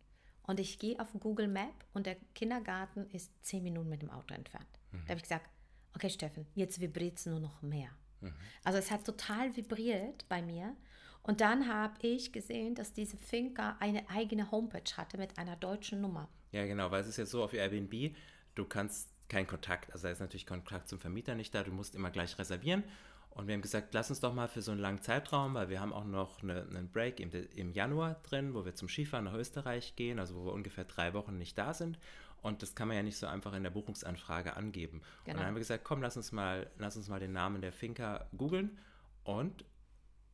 Und 0.43 0.59
ich 0.59 0.79
gehe 0.79 0.99
auf 0.99 1.07
Google 1.19 1.47
Map 1.47 1.85
und 1.93 2.07
der 2.07 2.17
Kindergarten 2.33 3.07
ist 3.11 3.31
zehn 3.45 3.63
Minuten 3.63 3.87
mit 3.87 4.01
dem 4.01 4.09
Auto 4.09 4.33
entfernt. 4.33 4.67
Mhm. 4.91 5.01
Da 5.03 5.09
habe 5.09 5.17
ich 5.17 5.23
gesagt, 5.23 5.47
okay 5.95 6.09
Steffen, 6.09 6.45
jetzt 6.55 6.79
vibriert 6.79 7.17
es 7.17 7.25
nur 7.25 7.39
noch 7.39 7.61
mehr. 7.61 7.89
Mhm. 8.21 8.33
Also 8.63 8.79
es 8.79 8.91
hat 8.91 9.05
total 9.05 9.55
vibriert 9.55 10.25
bei 10.29 10.41
mir. 10.41 10.75
Und 11.21 11.41
dann 11.41 11.67
habe 11.67 11.95
ich 12.01 12.31
gesehen, 12.31 12.75
dass 12.75 12.93
diese 12.93 13.17
Finca 13.17 13.77
eine 13.79 14.09
eigene 14.09 14.51
Homepage 14.51 14.97
hatte 14.97 15.17
mit 15.17 15.37
einer 15.37 15.55
deutschen 15.55 16.01
Nummer. 16.01 16.29
Ja, 16.51 16.65
genau, 16.65 16.89
weil 16.91 17.01
es 17.01 17.07
ist 17.07 17.17
ja 17.17 17.25
so 17.25 17.43
auf 17.43 17.53
Airbnb, 17.53 18.15
du 18.55 18.65
kannst 18.65 19.09
keinen 19.27 19.45
Kontakt, 19.45 19.91
also 19.93 20.07
da 20.07 20.11
ist 20.11 20.19
natürlich 20.21 20.47
Kontakt 20.47 20.87
zum 20.89 20.99
Vermieter 20.99 21.35
nicht 21.35 21.53
da, 21.53 21.63
du 21.63 21.71
musst 21.71 21.93
immer 21.93 22.09
gleich 22.09 22.39
reservieren. 22.39 22.83
Und 23.29 23.47
wir 23.47 23.53
haben 23.53 23.61
gesagt, 23.61 23.93
lass 23.93 24.09
uns 24.09 24.19
doch 24.19 24.33
mal 24.33 24.47
für 24.47 24.61
so 24.61 24.71
einen 24.71 24.81
langen 24.81 25.01
Zeitraum, 25.01 25.53
weil 25.53 25.69
wir 25.69 25.79
haben 25.79 25.93
auch 25.93 26.03
noch 26.03 26.41
eine, 26.41 26.63
einen 26.63 26.91
Break 26.91 27.19
im, 27.19 27.29
im 27.55 27.71
Januar 27.71 28.15
drin, 28.23 28.55
wo 28.55 28.65
wir 28.65 28.73
zum 28.73 28.89
Skifahren 28.89 29.25
nach 29.25 29.35
Österreich 29.35 29.95
gehen, 29.95 30.19
also 30.19 30.35
wo 30.35 30.45
wir 30.45 30.53
ungefähr 30.53 30.83
drei 30.83 31.13
Wochen 31.13 31.37
nicht 31.37 31.57
da 31.57 31.73
sind. 31.73 31.99
Und 32.41 32.61
das 32.61 32.75
kann 32.75 32.87
man 32.87 32.97
ja 32.97 33.03
nicht 33.03 33.17
so 33.17 33.27
einfach 33.27 33.53
in 33.53 33.63
der 33.63 33.69
Buchungsanfrage 33.69 34.55
angeben. 34.55 34.99
Genau. 34.99 35.01
Und 35.01 35.27
dann 35.27 35.35
genau. 35.35 35.47
haben 35.47 35.55
wir 35.55 35.59
gesagt, 35.59 35.83
komm, 35.83 36.01
lass 36.01 36.17
uns 36.17 36.31
mal, 36.31 36.69
lass 36.77 36.95
uns 36.95 37.09
mal 37.09 37.19
den 37.19 37.33
Namen 37.33 37.61
der 37.61 37.73
Finca 37.73 38.27
googeln. 38.37 38.79
Und 39.23 39.65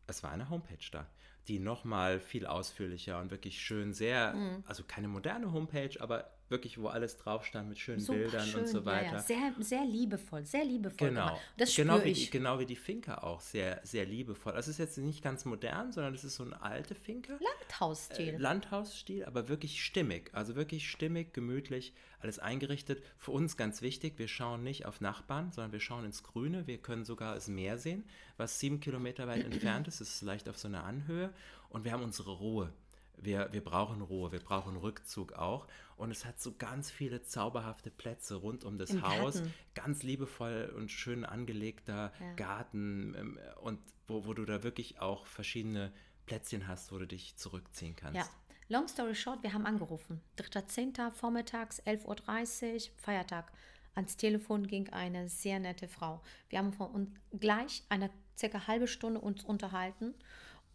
es 0.07 0.23
war 0.23 0.31
eine 0.31 0.49
Homepage 0.49 0.77
da, 0.91 1.07
die 1.47 1.59
nochmal 1.59 2.19
viel 2.19 2.45
ausführlicher 2.45 3.19
und 3.19 3.31
wirklich 3.31 3.61
schön 3.61 3.93
sehr, 3.93 4.33
mhm. 4.33 4.63
also 4.67 4.83
keine 4.87 5.07
moderne 5.07 5.51
Homepage, 5.51 5.91
aber 5.99 6.31
wirklich, 6.49 6.77
wo 6.77 6.87
alles 6.87 7.17
drauf 7.17 7.45
stand 7.45 7.69
mit 7.69 7.79
schönen 7.79 7.99
Super 7.99 8.19
Bildern 8.19 8.45
schön, 8.47 8.61
und 8.61 8.67
so 8.67 8.85
weiter. 8.85 9.05
Ja, 9.05 9.13
ja. 9.13 9.19
Sehr, 9.19 9.53
sehr 9.59 9.85
liebevoll, 9.85 10.45
sehr 10.45 10.63
liebevoll. 10.63 11.09
Genau. 11.09 11.39
Das 11.57 11.75
genau 11.75 12.03
wie, 12.03 12.09
ich. 12.09 12.31
genau 12.31 12.59
wie 12.59 12.65
die 12.65 12.75
Finca 12.75 13.19
auch, 13.19 13.39
sehr, 13.41 13.81
sehr 13.83 14.05
liebevoll. 14.05 14.53
Das 14.53 14.67
ist 14.67 14.77
jetzt 14.77 14.97
nicht 14.97 15.23
ganz 15.23 15.45
modern, 15.45 15.91
sondern 15.91 16.13
es 16.13 16.23
ist 16.23 16.35
so 16.35 16.43
eine 16.43 16.61
alte 16.61 16.93
Finca. 16.93 17.33
Landhausstil. 17.39 18.35
Äh, 18.35 18.37
Landhausstil, 18.37 19.25
aber 19.25 19.47
wirklich 19.49 19.83
stimmig. 19.83 20.29
Also 20.33 20.55
wirklich 20.55 20.89
stimmig, 20.89 21.33
gemütlich, 21.33 21.93
alles 22.19 22.39
eingerichtet. 22.39 23.03
Für 23.17 23.31
uns 23.31 23.57
ganz 23.57 23.81
wichtig, 23.81 24.17
wir 24.17 24.27
schauen 24.27 24.63
nicht 24.63 24.85
auf 24.85 25.01
Nachbarn, 25.01 25.51
sondern 25.51 25.71
wir 25.71 25.79
schauen 25.79 26.05
ins 26.05 26.23
Grüne. 26.23 26.67
Wir 26.67 26.77
können 26.77 27.05
sogar 27.05 27.35
das 27.35 27.47
Meer 27.47 27.77
sehen, 27.77 28.03
was 28.37 28.59
sieben 28.59 28.79
Kilometer 28.79 29.27
weit 29.27 29.43
entfernt 29.43 29.87
ist. 29.87 30.01
Es 30.01 30.15
ist 30.15 30.21
leicht 30.21 30.47
auf 30.47 30.57
so 30.57 30.67
einer 30.67 30.83
Anhöhe. 30.83 31.33
Und 31.69 31.83
wir 31.83 31.91
haben 31.91 32.03
unsere 32.03 32.31
Ruhe. 32.31 32.73
Wir, 33.17 33.49
wir 33.51 33.63
brauchen 33.63 34.01
Ruhe, 34.01 34.31
wir 34.31 34.39
brauchen 34.39 34.75
Rückzug 34.75 35.33
auch. 35.33 35.67
Und 35.95 36.11
es 36.11 36.25
hat 36.25 36.39
so 36.39 36.53
ganz 36.57 36.91
viele 36.91 37.21
zauberhafte 37.21 37.89
Plätze 37.89 38.35
rund 38.35 38.65
um 38.65 38.77
das 38.77 38.89
Im 38.89 39.03
Haus. 39.03 39.35
Garten. 39.35 39.53
Ganz 39.73 40.03
liebevoll 40.03 40.73
und 40.75 40.91
schön 40.91 41.25
angelegter 41.25 42.11
ja. 42.19 42.33
Garten. 42.33 43.15
Ähm, 43.17 43.39
und 43.61 43.79
wo, 44.07 44.25
wo 44.25 44.33
du 44.33 44.45
da 44.45 44.63
wirklich 44.63 44.99
auch 44.99 45.25
verschiedene 45.25 45.91
Plätzchen 46.25 46.67
hast, 46.67 46.91
wo 46.91 46.97
du 46.97 47.07
dich 47.07 47.35
zurückziehen 47.37 47.95
kannst. 47.95 48.17
Ja. 48.17 48.27
Long 48.67 48.87
story 48.87 49.13
short, 49.13 49.43
wir 49.43 49.53
haben 49.53 49.65
angerufen. 49.65 50.21
3.10. 50.37 51.11
vormittags, 51.11 51.81
11.30 51.83 52.73
Uhr, 52.73 52.93
Feiertag. 52.97 53.51
Ans 53.93 54.17
Telefon 54.17 54.67
ging 54.67 54.89
eine 54.89 55.29
sehr 55.29 55.59
nette 55.59 55.87
Frau. 55.87 56.21
Wir 56.49 56.59
haben 56.59 56.73
von 56.73 56.89
uns 56.89 57.09
gleich 57.39 57.83
eine 57.89 58.09
circa 58.37 58.67
halbe 58.67 58.87
Stunde 58.87 59.21
uns 59.21 59.43
unterhalten 59.43 60.15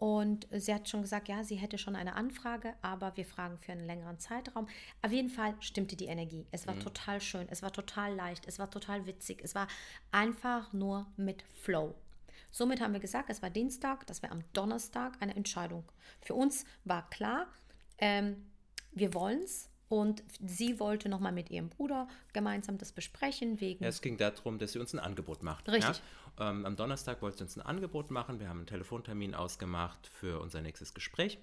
und 0.01 0.49
sie 0.51 0.73
hat 0.73 0.89
schon 0.89 1.03
gesagt, 1.03 1.29
ja, 1.29 1.45
sie 1.45 1.57
hätte 1.57 1.77
schon 1.77 1.95
eine 1.95 2.15
Anfrage, 2.15 2.73
aber 2.81 3.15
wir 3.19 3.27
fragen 3.27 3.59
für 3.59 3.73
einen 3.73 3.85
längeren 3.85 4.19
Zeitraum. 4.19 4.67
Auf 5.03 5.13
jeden 5.13 5.29
Fall 5.29 5.55
stimmte 5.61 5.95
die 5.95 6.07
Energie. 6.07 6.47
Es 6.53 6.67
war 6.67 6.75
mhm. 6.75 6.81
total 6.81 7.21
schön, 7.21 7.47
es 7.51 7.63
war 7.63 7.71
total 7.71 8.15
leicht, 8.15 8.49
es 8.49 8.59
war 8.59 8.71
total 8.71 9.05
witzig, 9.05 9.43
es 9.45 9.55
war 9.55 9.69
einfach 10.11 10.73
nur 10.73 11.07
mit 11.19 11.43
Flow. 11.43 11.95
Somit 12.51 12.81
haben 12.81 12.95
wir 12.95 13.01
gesagt, 13.01 13.29
es 13.29 13.43
war 13.43 13.51
Dienstag, 13.51 14.07
dass 14.07 14.23
wir 14.23 14.33
am 14.33 14.43
Donnerstag 14.55 15.19
eine 15.21 15.37
Entscheidung. 15.37 15.85
Für 16.23 16.33
uns 16.33 16.65
war 16.85 17.09
klar, 17.11 17.49
ähm, 17.99 18.51
wir 18.93 19.13
wollen 19.13 19.43
es, 19.43 19.69
und 19.91 20.23
sie 20.39 20.79
wollte 20.79 21.09
nochmal 21.09 21.33
mit 21.33 21.51
ihrem 21.51 21.69
Bruder 21.69 22.07
gemeinsam 22.33 22.79
das 22.79 22.93
besprechen. 22.93 23.61
Wegen 23.61 23.83
ja, 23.83 23.91
es 23.91 24.01
ging 24.01 24.17
darum, 24.17 24.61
dass 24.61 24.73
sie 24.73 24.79
uns 24.79 24.95
ein 24.95 25.01
Angebot 25.01 25.43
macht. 25.43 25.69
Richtig. 25.69 26.01
Ja? 26.39 26.51
Ähm, 26.51 26.65
am 26.65 26.77
Donnerstag 26.77 27.21
wollte 27.23 27.39
sie 27.39 27.43
uns 27.43 27.57
ein 27.57 27.63
Angebot 27.63 28.13
machen. 28.13 28.39
Wir 28.39 28.49
haben 28.49 28.59
einen 28.59 28.67
Telefontermin 28.69 29.35
ausgemacht 29.35 30.07
für 30.07 30.41
unser 30.41 30.63
nächstes 30.63 30.95
Gespräch. 30.95 31.41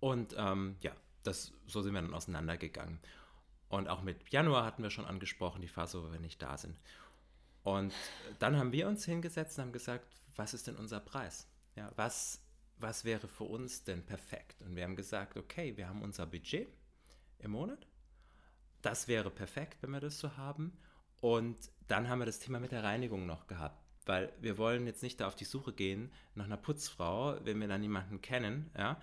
Und 0.00 0.34
ähm, 0.36 0.74
ja, 0.80 0.90
das, 1.22 1.52
so 1.68 1.82
sind 1.82 1.94
wir 1.94 2.02
dann 2.02 2.14
auseinandergegangen. 2.14 2.98
Und 3.68 3.88
auch 3.88 4.02
mit 4.02 4.28
Januar 4.30 4.64
hatten 4.64 4.82
wir 4.82 4.90
schon 4.90 5.04
angesprochen, 5.04 5.62
die 5.62 5.68
Phase, 5.68 6.02
wo 6.02 6.10
wir 6.10 6.18
nicht 6.18 6.42
da 6.42 6.58
sind. 6.58 6.76
Und 7.62 7.94
dann 8.40 8.56
haben 8.56 8.72
wir 8.72 8.88
uns 8.88 9.04
hingesetzt 9.04 9.56
und 9.56 9.66
haben 9.66 9.72
gesagt, 9.72 10.04
was 10.34 10.52
ist 10.52 10.66
denn 10.66 10.74
unser 10.74 10.98
Preis? 10.98 11.46
Ja, 11.76 11.92
was, 11.94 12.42
was 12.78 13.04
wäre 13.04 13.28
für 13.28 13.44
uns 13.44 13.84
denn 13.84 14.04
perfekt? 14.04 14.62
Und 14.62 14.74
wir 14.74 14.82
haben 14.82 14.96
gesagt, 14.96 15.36
okay, 15.36 15.76
wir 15.76 15.88
haben 15.88 16.02
unser 16.02 16.26
Budget 16.26 16.66
im 17.42 17.52
Monat. 17.52 17.86
Das 18.82 19.08
wäre 19.08 19.30
perfekt, 19.30 19.82
wenn 19.82 19.90
wir 19.90 20.00
das 20.00 20.18
so 20.18 20.36
haben. 20.36 20.76
Und 21.20 21.56
dann 21.86 22.08
haben 22.08 22.20
wir 22.20 22.26
das 22.26 22.38
Thema 22.38 22.60
mit 22.60 22.72
der 22.72 22.82
Reinigung 22.82 23.26
noch 23.26 23.46
gehabt. 23.46 23.84
Weil 24.06 24.32
wir 24.40 24.56
wollen 24.56 24.86
jetzt 24.86 25.02
nicht 25.02 25.20
da 25.20 25.26
auf 25.26 25.34
die 25.34 25.44
Suche 25.44 25.72
gehen 25.72 26.10
nach 26.34 26.46
einer 26.46 26.56
Putzfrau, 26.56 27.44
wenn 27.44 27.60
wir 27.60 27.68
dann 27.68 27.82
niemanden 27.82 28.22
kennen. 28.22 28.70
Ja? 28.76 29.00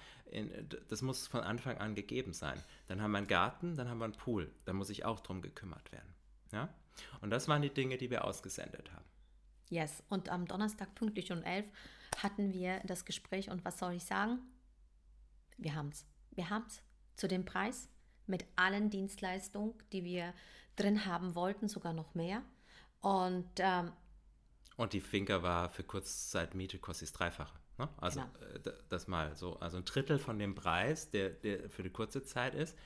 das 0.89 1.01
muss 1.01 1.27
von 1.27 1.41
Anfang 1.41 1.77
an 1.77 1.95
gegeben 1.95 2.33
sein. 2.33 2.61
Dann 2.87 3.01
haben 3.01 3.11
wir 3.11 3.19
einen 3.19 3.27
Garten, 3.27 3.75
dann 3.75 3.89
haben 3.89 3.99
wir 3.99 4.05
einen 4.05 4.13
Pool. 4.13 4.51
Da 4.65 4.73
muss 4.73 4.89
ich 4.89 5.05
auch 5.05 5.19
drum 5.19 5.41
gekümmert 5.41 5.91
werden. 5.91 6.13
Ja? 6.51 6.69
Und 7.21 7.29
das 7.29 7.47
waren 7.47 7.61
die 7.61 7.73
Dinge, 7.73 7.97
die 7.97 8.09
wir 8.09 8.25
ausgesendet 8.25 8.91
haben. 8.91 9.05
Yes, 9.69 10.01
und 10.09 10.29
am 10.29 10.45
Donnerstag 10.45 10.95
pünktlich 10.95 11.31
um 11.31 11.43
11 11.43 11.69
hatten 12.23 12.53
wir 12.53 12.79
das 12.85 13.05
Gespräch 13.05 13.49
und 13.49 13.65
was 13.65 13.77
soll 13.79 13.93
ich 13.93 14.05
sagen? 14.05 14.39
Wir 15.57 15.75
haben 15.75 15.89
es. 15.89 16.05
Wir 16.31 16.49
haben 16.49 16.65
es 16.67 16.81
zu 17.15 17.27
dem 17.27 17.43
Preis, 17.45 17.89
mit 18.27 18.45
allen 18.55 18.89
Dienstleistungen, 18.89 19.73
die 19.91 20.03
wir 20.03 20.33
drin 20.75 21.05
haben 21.05 21.35
wollten, 21.35 21.67
sogar 21.67 21.93
noch 21.93 22.13
mehr. 22.15 22.43
Und, 23.01 23.49
ähm, 23.57 23.91
und 24.75 24.93
die 24.93 25.01
Finca 25.01 25.41
war 25.41 25.69
für 25.69 25.83
Kurzzeitmiete 25.83 26.77
kostet 26.77 27.09
das 27.09 27.13
Dreifache. 27.13 27.57
Ne? 27.77 27.89
Also 27.97 28.21
genau. 28.21 28.69
Äh, 28.69 28.73
das 28.89 29.07
mal 29.07 29.35
so, 29.35 29.59
also 29.59 29.77
ein 29.77 29.85
Drittel 29.85 30.19
von 30.19 30.39
dem 30.39 30.55
Preis, 30.55 31.09
der, 31.09 31.29
der 31.29 31.69
für 31.69 31.83
die 31.83 31.89
kurze 31.89 32.23
Zeit 32.23 32.55
ist. 32.55 32.77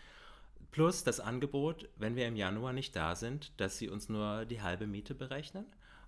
Plus 0.71 1.03
das 1.03 1.19
Angebot, 1.19 1.89
wenn 1.97 2.15
wir 2.15 2.27
im 2.27 2.35
Januar 2.35 2.71
nicht 2.71 2.95
da 2.95 3.15
sind, 3.15 3.59
dass 3.59 3.77
sie 3.77 3.89
uns 3.89 4.07
nur 4.07 4.45
die 4.45 4.61
halbe 4.61 4.87
Miete 4.87 5.13
berechnen. 5.13 5.65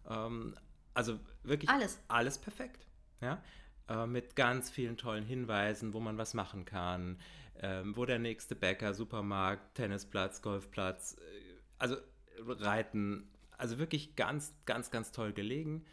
Ähm, 0.10 0.56
also 0.94 1.20
wirklich 1.44 1.70
alles, 1.70 2.00
alles 2.08 2.38
perfekt. 2.38 2.88
Ja? 3.20 3.42
Äh, 3.90 4.06
mit 4.06 4.36
ganz 4.36 4.70
vielen 4.70 4.98
tollen 4.98 5.25
Hinweisen, 5.25 5.94
wo 5.94 6.00
man 6.00 6.18
was 6.18 6.34
machen 6.34 6.66
kann 6.66 7.18
ähm, 7.63 7.96
wo 7.96 8.06
der 8.06 8.20
nächste 8.20 8.56
Bäcker, 8.56 8.94
Supermarkt, 8.94 9.75
Tennisplatz, 9.75 10.42
Golfplatz, 10.42 11.16
äh, 11.18 11.60
also 11.78 11.98
Reiten, 12.40 13.30
also 13.58 13.78
wirklich 13.78 14.16
ganz, 14.16 14.54
ganz, 14.66 14.92
ganz 14.92 15.12
toll 15.12 15.34
gelegen 15.34 15.86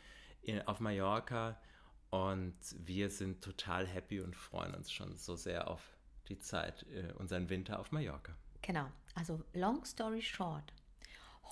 in, 0.43 0.61
auf 0.63 0.81
Mallorca. 0.81 1.61
Und 2.11 2.57
wir 2.77 3.09
sind 3.09 3.43
total 3.43 3.87
happy 3.87 4.21
und 4.21 4.35
freuen 4.35 4.75
uns 4.75 4.91
schon 4.91 5.17
so 5.17 5.37
sehr 5.37 5.69
auf 5.69 5.81
die 6.29 6.39
Zeit, 6.39 6.85
äh, 6.93 7.13
unseren 7.13 7.49
Winter 7.51 7.79
auf 7.79 7.93
Mallorca. 7.93 8.35
Genau, 8.63 8.91
also 9.15 9.41
long 9.53 9.85
story 9.85 10.21
short. 10.21 10.73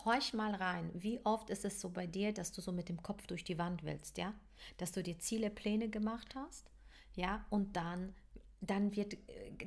Horch 0.05 0.33
mal 0.33 0.55
rein, 0.55 0.91
wie 0.95 1.21
oft 1.25 1.51
ist 1.51 1.65
es 1.65 1.81
so 1.81 1.91
bei 1.91 2.07
dir, 2.07 2.33
dass 2.33 2.53
du 2.53 2.61
so 2.61 2.73
mit 2.73 2.89
dem 2.89 3.03
Kopf 3.03 3.27
durch 3.27 3.45
die 3.45 3.59
Wand 3.59 3.85
willst, 3.85 4.19
ja? 4.19 4.35
Dass 4.77 4.93
du 4.93 5.03
dir 5.03 5.19
Ziele, 5.19 5.51
Pläne 5.51 5.89
gemacht 5.89 6.35
hast, 6.35 6.71
ja? 7.15 7.45
Und 7.51 7.77
dann 7.77 8.15
dann 8.61 8.97
wird, 8.97 9.17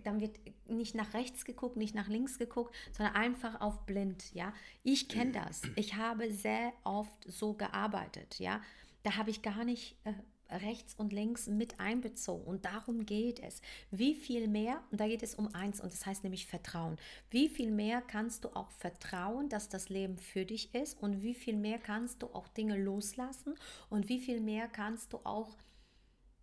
dann 0.03 0.19
wird 0.19 0.37
nicht 0.67 0.95
nach 0.95 1.13
rechts 1.13 1.45
geguckt, 1.45 1.77
nicht 1.77 1.95
nach 1.95 2.07
links 2.07 2.37
geguckt, 2.37 2.75
sondern 2.91 3.15
einfach 3.15 3.61
auf 3.61 3.85
blind, 3.85 4.33
ja. 4.33 4.53
Ich 4.83 5.07
kenne 5.07 5.31
das. 5.45 5.61
Ich 5.75 5.95
habe 5.95 6.31
sehr 6.31 6.73
oft 6.83 7.23
so 7.25 7.53
gearbeitet, 7.53 8.39
ja. 8.39 8.61
Da 9.03 9.15
habe 9.15 9.29
ich 9.29 9.41
gar 9.41 9.63
nicht 9.63 9.95
äh, 10.03 10.13
rechts 10.51 10.93
und 10.95 11.13
links 11.13 11.47
mit 11.47 11.79
einbezogen. 11.79 12.45
Und 12.45 12.65
darum 12.65 13.05
geht 13.05 13.39
es. 13.39 13.61
Wie 13.89 14.15
viel 14.15 14.47
mehr, 14.47 14.81
und 14.91 14.99
da 14.99 15.07
geht 15.07 15.23
es 15.23 15.35
um 15.35 15.53
eins, 15.53 15.81
und 15.81 15.91
das 15.91 16.05
heißt 16.05 16.23
nämlich 16.23 16.45
Vertrauen. 16.45 16.97
Wie 17.29 17.49
viel 17.49 17.71
mehr 17.71 18.01
kannst 18.01 18.43
du 18.43 18.49
auch 18.49 18.69
vertrauen, 18.71 19.49
dass 19.49 19.69
das 19.69 19.89
Leben 19.89 20.17
für 20.17 20.45
dich 20.45 20.73
ist? 20.75 21.01
Und 21.01 21.23
wie 21.23 21.33
viel 21.33 21.55
mehr 21.55 21.79
kannst 21.79 22.21
du 22.21 22.27
auch 22.27 22.47
Dinge 22.49 22.77
loslassen? 22.77 23.55
Und 23.89 24.09
wie 24.09 24.19
viel 24.19 24.41
mehr 24.41 24.67
kannst 24.67 25.13
du 25.13 25.19
auch, 25.23 25.57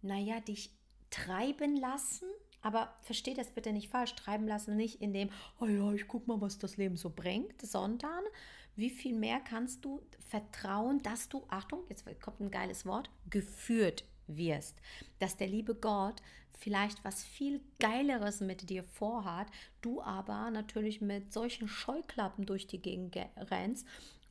naja, 0.02 0.40
dich 0.40 0.72
treiben 1.10 1.76
lassen, 1.76 2.26
aber 2.60 2.94
versteh 3.02 3.34
das 3.34 3.50
bitte 3.50 3.72
nicht 3.72 3.88
falsch, 3.88 4.14
treiben 4.14 4.46
lassen 4.46 4.76
nicht 4.76 5.00
in 5.00 5.12
dem, 5.12 5.30
oh 5.60 5.66
ja, 5.66 5.92
ich 5.92 6.08
guck 6.08 6.26
mal, 6.26 6.40
was 6.40 6.58
das 6.58 6.76
Leben 6.76 6.96
so 6.96 7.10
bringt, 7.10 7.62
sondern 7.62 8.24
wie 8.78 8.90
viel 8.90 9.14
mehr 9.14 9.40
kannst 9.40 9.84
du 9.84 10.00
vertrauen, 10.28 11.02
dass 11.02 11.28
du, 11.28 11.44
Achtung, 11.48 11.80
jetzt 11.88 12.04
kommt 12.20 12.40
ein 12.40 12.50
geiles 12.50 12.86
Wort, 12.86 13.10
geführt 13.28 14.04
wirst. 14.26 14.76
Dass 15.18 15.36
der 15.36 15.48
liebe 15.48 15.74
Gott 15.74 16.22
vielleicht 16.58 17.04
was 17.04 17.24
viel 17.24 17.60
Geileres 17.78 18.40
mit 18.40 18.68
dir 18.70 18.84
vorhat, 18.84 19.48
du 19.80 20.02
aber 20.02 20.50
natürlich 20.50 21.00
mit 21.00 21.32
solchen 21.32 21.68
Scheuklappen 21.68 22.46
durch 22.46 22.66
die 22.66 22.80
Gegend 22.80 23.16
rennst 23.36 23.86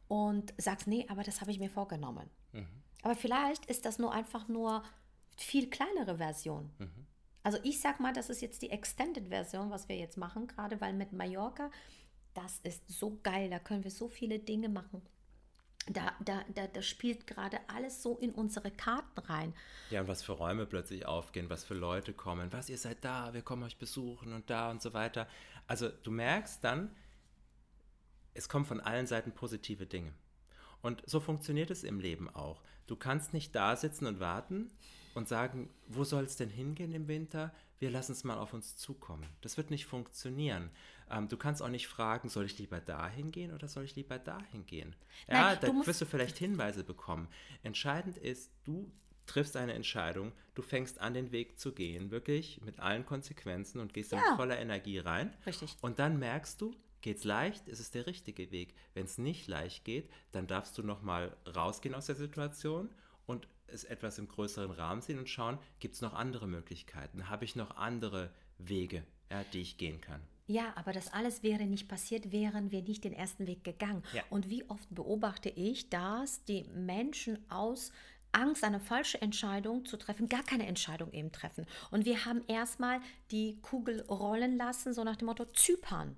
und 0.08 0.54
sagst, 0.58 0.88
nee, 0.88 1.06
aber 1.10 1.24
das 1.24 1.42
habe 1.42 1.52
ich 1.52 1.60
mir 1.60 1.70
vorgenommen. 1.70 2.30
Mhm. 2.54 2.68
Aber 3.02 3.16
vielleicht 3.16 3.66
ist 3.66 3.86
das 3.86 4.00
nur 4.00 4.12
einfach 4.14 4.48
nur 4.48 4.84
viel 5.38 5.70
kleinere 5.70 6.18
Version. 6.18 6.70
Also 7.44 7.60
ich 7.64 7.80
sag 7.80 8.00
mal, 8.00 8.14
das 8.14 8.30
ist 8.30 8.42
jetzt 8.42 8.62
die 8.62 8.72
Extended-Version, 8.72 9.70
was 9.70 9.88
wir 9.88 9.98
jetzt 9.98 10.18
machen, 10.18 10.48
gerade 10.48 10.82
weil 10.82 10.94
mit 10.94 11.14
Mallorca, 11.14 11.70
das 12.38 12.60
ist 12.60 12.88
so 12.88 13.20
geil, 13.24 13.50
da 13.50 13.58
können 13.58 13.84
wir 13.84 13.92
so 13.92 14.08
viele 14.08 14.38
Dinge 14.38 14.70
machen. 14.70 15.02
Da, 15.90 16.12
da, 16.24 16.44
da, 16.54 16.68
da 16.68 16.82
spielt 16.82 17.26
gerade 17.26 17.58
alles 17.68 18.04
so 18.04 18.18
in 18.18 18.32
unsere 18.32 18.70
Karten 18.72 19.20
rein. 19.22 19.54
Ja, 19.90 20.02
und 20.02 20.08
was 20.08 20.22
für 20.22 20.34
Räume 20.34 20.66
plötzlich 20.66 21.06
aufgehen, 21.06 21.50
was 21.50 21.64
für 21.64 21.74
Leute 21.74 22.14
kommen, 22.14 22.52
was, 22.52 22.70
ihr 22.70 22.78
seid 22.78 23.04
da, 23.04 23.34
wir 23.34 23.42
kommen 23.42 23.64
euch 23.64 23.78
besuchen 23.78 24.34
und 24.34 24.50
da 24.50 24.70
und 24.70 24.82
so 24.82 24.94
weiter. 24.94 25.28
Also 25.66 25.90
du 25.90 26.12
merkst 26.12 26.64
dann, 26.64 26.96
es 28.34 28.50
kommen 28.50 28.66
von 28.66 28.82
allen 28.82 29.08
Seiten 29.08 29.32
positive 29.32 29.88
Dinge. 29.88 30.14
Und 30.82 31.02
so 31.08 31.20
funktioniert 31.20 31.72
es 31.72 31.84
im 31.84 32.00
Leben 32.00 32.30
auch. 32.30 32.62
Du 32.86 32.96
kannst 32.96 33.34
nicht 33.34 33.56
da 33.56 33.76
sitzen 33.76 34.06
und 34.06 34.20
warten 34.20 34.70
und 35.18 35.28
sagen, 35.28 35.70
wo 35.88 36.04
soll 36.04 36.24
es 36.24 36.38
denn 36.38 36.50
hingehen 36.50 36.94
im 36.94 37.08
Winter? 37.08 37.54
Wir 37.80 37.92
lassen 37.92 38.14
es 38.14 38.24
mal 38.24 38.38
auf 38.38 38.54
uns 38.54 38.76
zukommen. 38.78 39.26
Das 39.42 39.58
wird 39.58 39.70
nicht 39.70 39.86
funktionieren. 39.86 40.70
Ähm, 41.12 41.28
du 41.28 41.38
kannst 41.38 41.62
auch 41.62 41.70
nicht 41.70 41.88
fragen, 41.88 42.30
soll 42.30 42.46
ich 42.46 42.58
lieber 42.58 42.80
dahin 42.80 43.32
gehen 43.32 43.54
oder 43.54 43.68
soll 43.68 43.84
ich 43.84 43.96
lieber 43.96 44.18
dahin 44.20 44.66
gehen? 44.66 44.96
Ja, 45.28 45.42
Nein, 45.54 45.58
du 45.62 45.68
da 45.82 45.86
wirst 45.88 46.02
du 46.02 46.06
vielleicht 46.06 46.38
Hinweise 46.38 46.84
bekommen. 46.84 47.28
Entscheidend 47.64 48.18
ist, 48.18 48.52
du 48.64 48.92
triffst 49.26 49.58
eine 49.58 49.74
Entscheidung, 49.74 50.32
du 50.56 50.62
fängst 50.62 51.00
an, 51.02 51.14
den 51.14 51.32
Weg 51.32 51.60
zu 51.60 51.74
gehen, 51.74 52.12
wirklich 52.12 52.62
mit 52.64 52.80
allen 52.80 53.06
Konsequenzen 53.06 53.80
und 53.80 53.94
gehst 53.94 54.12
dann 54.14 54.20
Ja. 54.20 54.30
mit 54.32 54.38
voller 54.38 54.58
Energie 54.60 55.00
rein. 55.00 55.36
Richtig. 55.46 55.76
Und 55.82 56.00
dann 56.00 56.18
merkst 56.18 56.60
du, 56.62 56.74
geht's 57.02 57.26
leicht, 57.26 57.68
ist 57.68 57.80
es 57.80 57.92
der 57.92 58.08
richtige 58.08 58.52
Weg. 58.52 58.74
Wenn 58.94 59.06
es 59.06 59.18
nicht 59.18 59.48
leicht 59.48 59.84
geht, 59.86 60.10
dann 60.32 60.48
darfst 60.48 60.78
du 60.78 60.84
nochmal 60.84 61.36
rausgehen 61.56 61.94
aus 61.94 62.08
der 62.08 62.16
Situation 62.16 62.90
und 63.26 63.48
es 63.68 63.84
etwas 63.84 64.18
im 64.18 64.28
größeren 64.28 64.72
Rahmen 64.72 65.02
sehen 65.02 65.20
und 65.20 65.30
schauen, 65.30 65.60
gibt 65.80 65.96
es 65.96 66.02
noch 66.02 66.14
andere 66.14 66.48
Möglichkeiten? 66.48 67.30
Habe 67.30 67.46
ich 67.46 67.56
noch 67.56 67.78
andere 67.78 68.32
Wege, 68.58 69.04
ja, 69.30 69.44
die 69.54 69.62
ich 69.62 69.78
gehen 69.78 70.02
kann? 70.02 70.22
Ja, 70.48 70.72
aber 70.78 70.94
das 70.94 71.12
alles 71.12 71.44
wäre 71.44 71.66
nicht 71.66 71.90
passiert, 71.90 72.32
wären 72.32 72.72
wir 72.72 72.82
nicht 72.82 73.04
den 73.04 73.12
ersten 73.12 73.48
Weg 73.48 73.66
gegangen. 73.66 74.02
Ja. 74.14 74.24
Und 74.30 74.50
wie 74.50 74.64
oft 74.70 74.88
beobachte 74.90 75.50
ich, 75.50 75.90
dass 75.90 76.44
die 76.46 76.64
Menschen 76.74 77.38
aus 77.52 77.92
Angst, 78.38 78.64
eine 78.64 78.80
falsche 78.80 79.20
Entscheidung 79.22 79.86
zu 79.86 79.98
treffen, 79.98 80.30
gar 80.30 80.44
keine 80.44 80.68
Entscheidung 80.68 81.12
eben 81.12 81.32
treffen. 81.32 81.66
Und 81.90 82.06
wir 82.06 82.26
haben 82.26 82.44
erstmal 82.48 83.02
die 83.32 83.60
Kugel 83.62 84.02
rollen 84.04 84.58
lassen, 84.58 84.94
so 84.94 85.04
nach 85.04 85.16
dem 85.16 85.26
Motto 85.26 85.46
Zypern. 85.46 86.16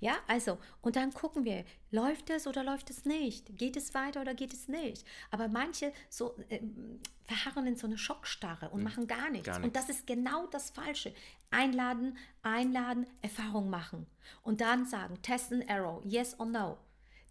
Ja, 0.00 0.14
also, 0.26 0.56
und 0.80 0.96
dann 0.96 1.12
gucken 1.12 1.44
wir, 1.44 1.66
läuft 1.90 2.30
es 2.30 2.46
oder 2.46 2.64
läuft 2.64 2.88
es 2.88 3.04
nicht? 3.04 3.58
Geht 3.58 3.76
es 3.76 3.92
weiter 3.92 4.22
oder 4.22 4.32
geht 4.32 4.54
es 4.54 4.68
nicht? 4.68 5.06
Aber 5.30 5.48
manche 5.48 5.92
so 6.08 6.34
ähm, 6.48 6.98
verharren 7.24 7.66
in 7.66 7.76
so 7.76 7.86
eine 7.86 7.98
Schockstarre 7.98 8.70
und 8.70 8.82
machen 8.82 9.06
gar 9.06 9.28
nichts. 9.28 9.46
gar 9.46 9.56
Und 9.56 9.64
nichts. 9.64 9.78
das 9.78 9.90
ist 9.90 10.06
genau 10.06 10.46
das 10.46 10.70
Falsche. 10.70 11.12
Einladen, 11.50 12.16
einladen, 12.42 13.06
Erfahrung 13.20 13.68
machen. 13.68 14.06
Und 14.42 14.62
dann 14.62 14.86
sagen, 14.86 15.20
test 15.20 15.52
and 15.52 15.68
arrow, 15.68 16.02
yes 16.06 16.38
or 16.40 16.46
no. 16.46 16.78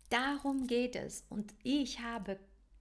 Darum 0.10 0.68
geht 0.68 0.96
es. 0.96 1.26
Und 1.30 1.54
ich 1.64 2.00
habe 2.00 2.40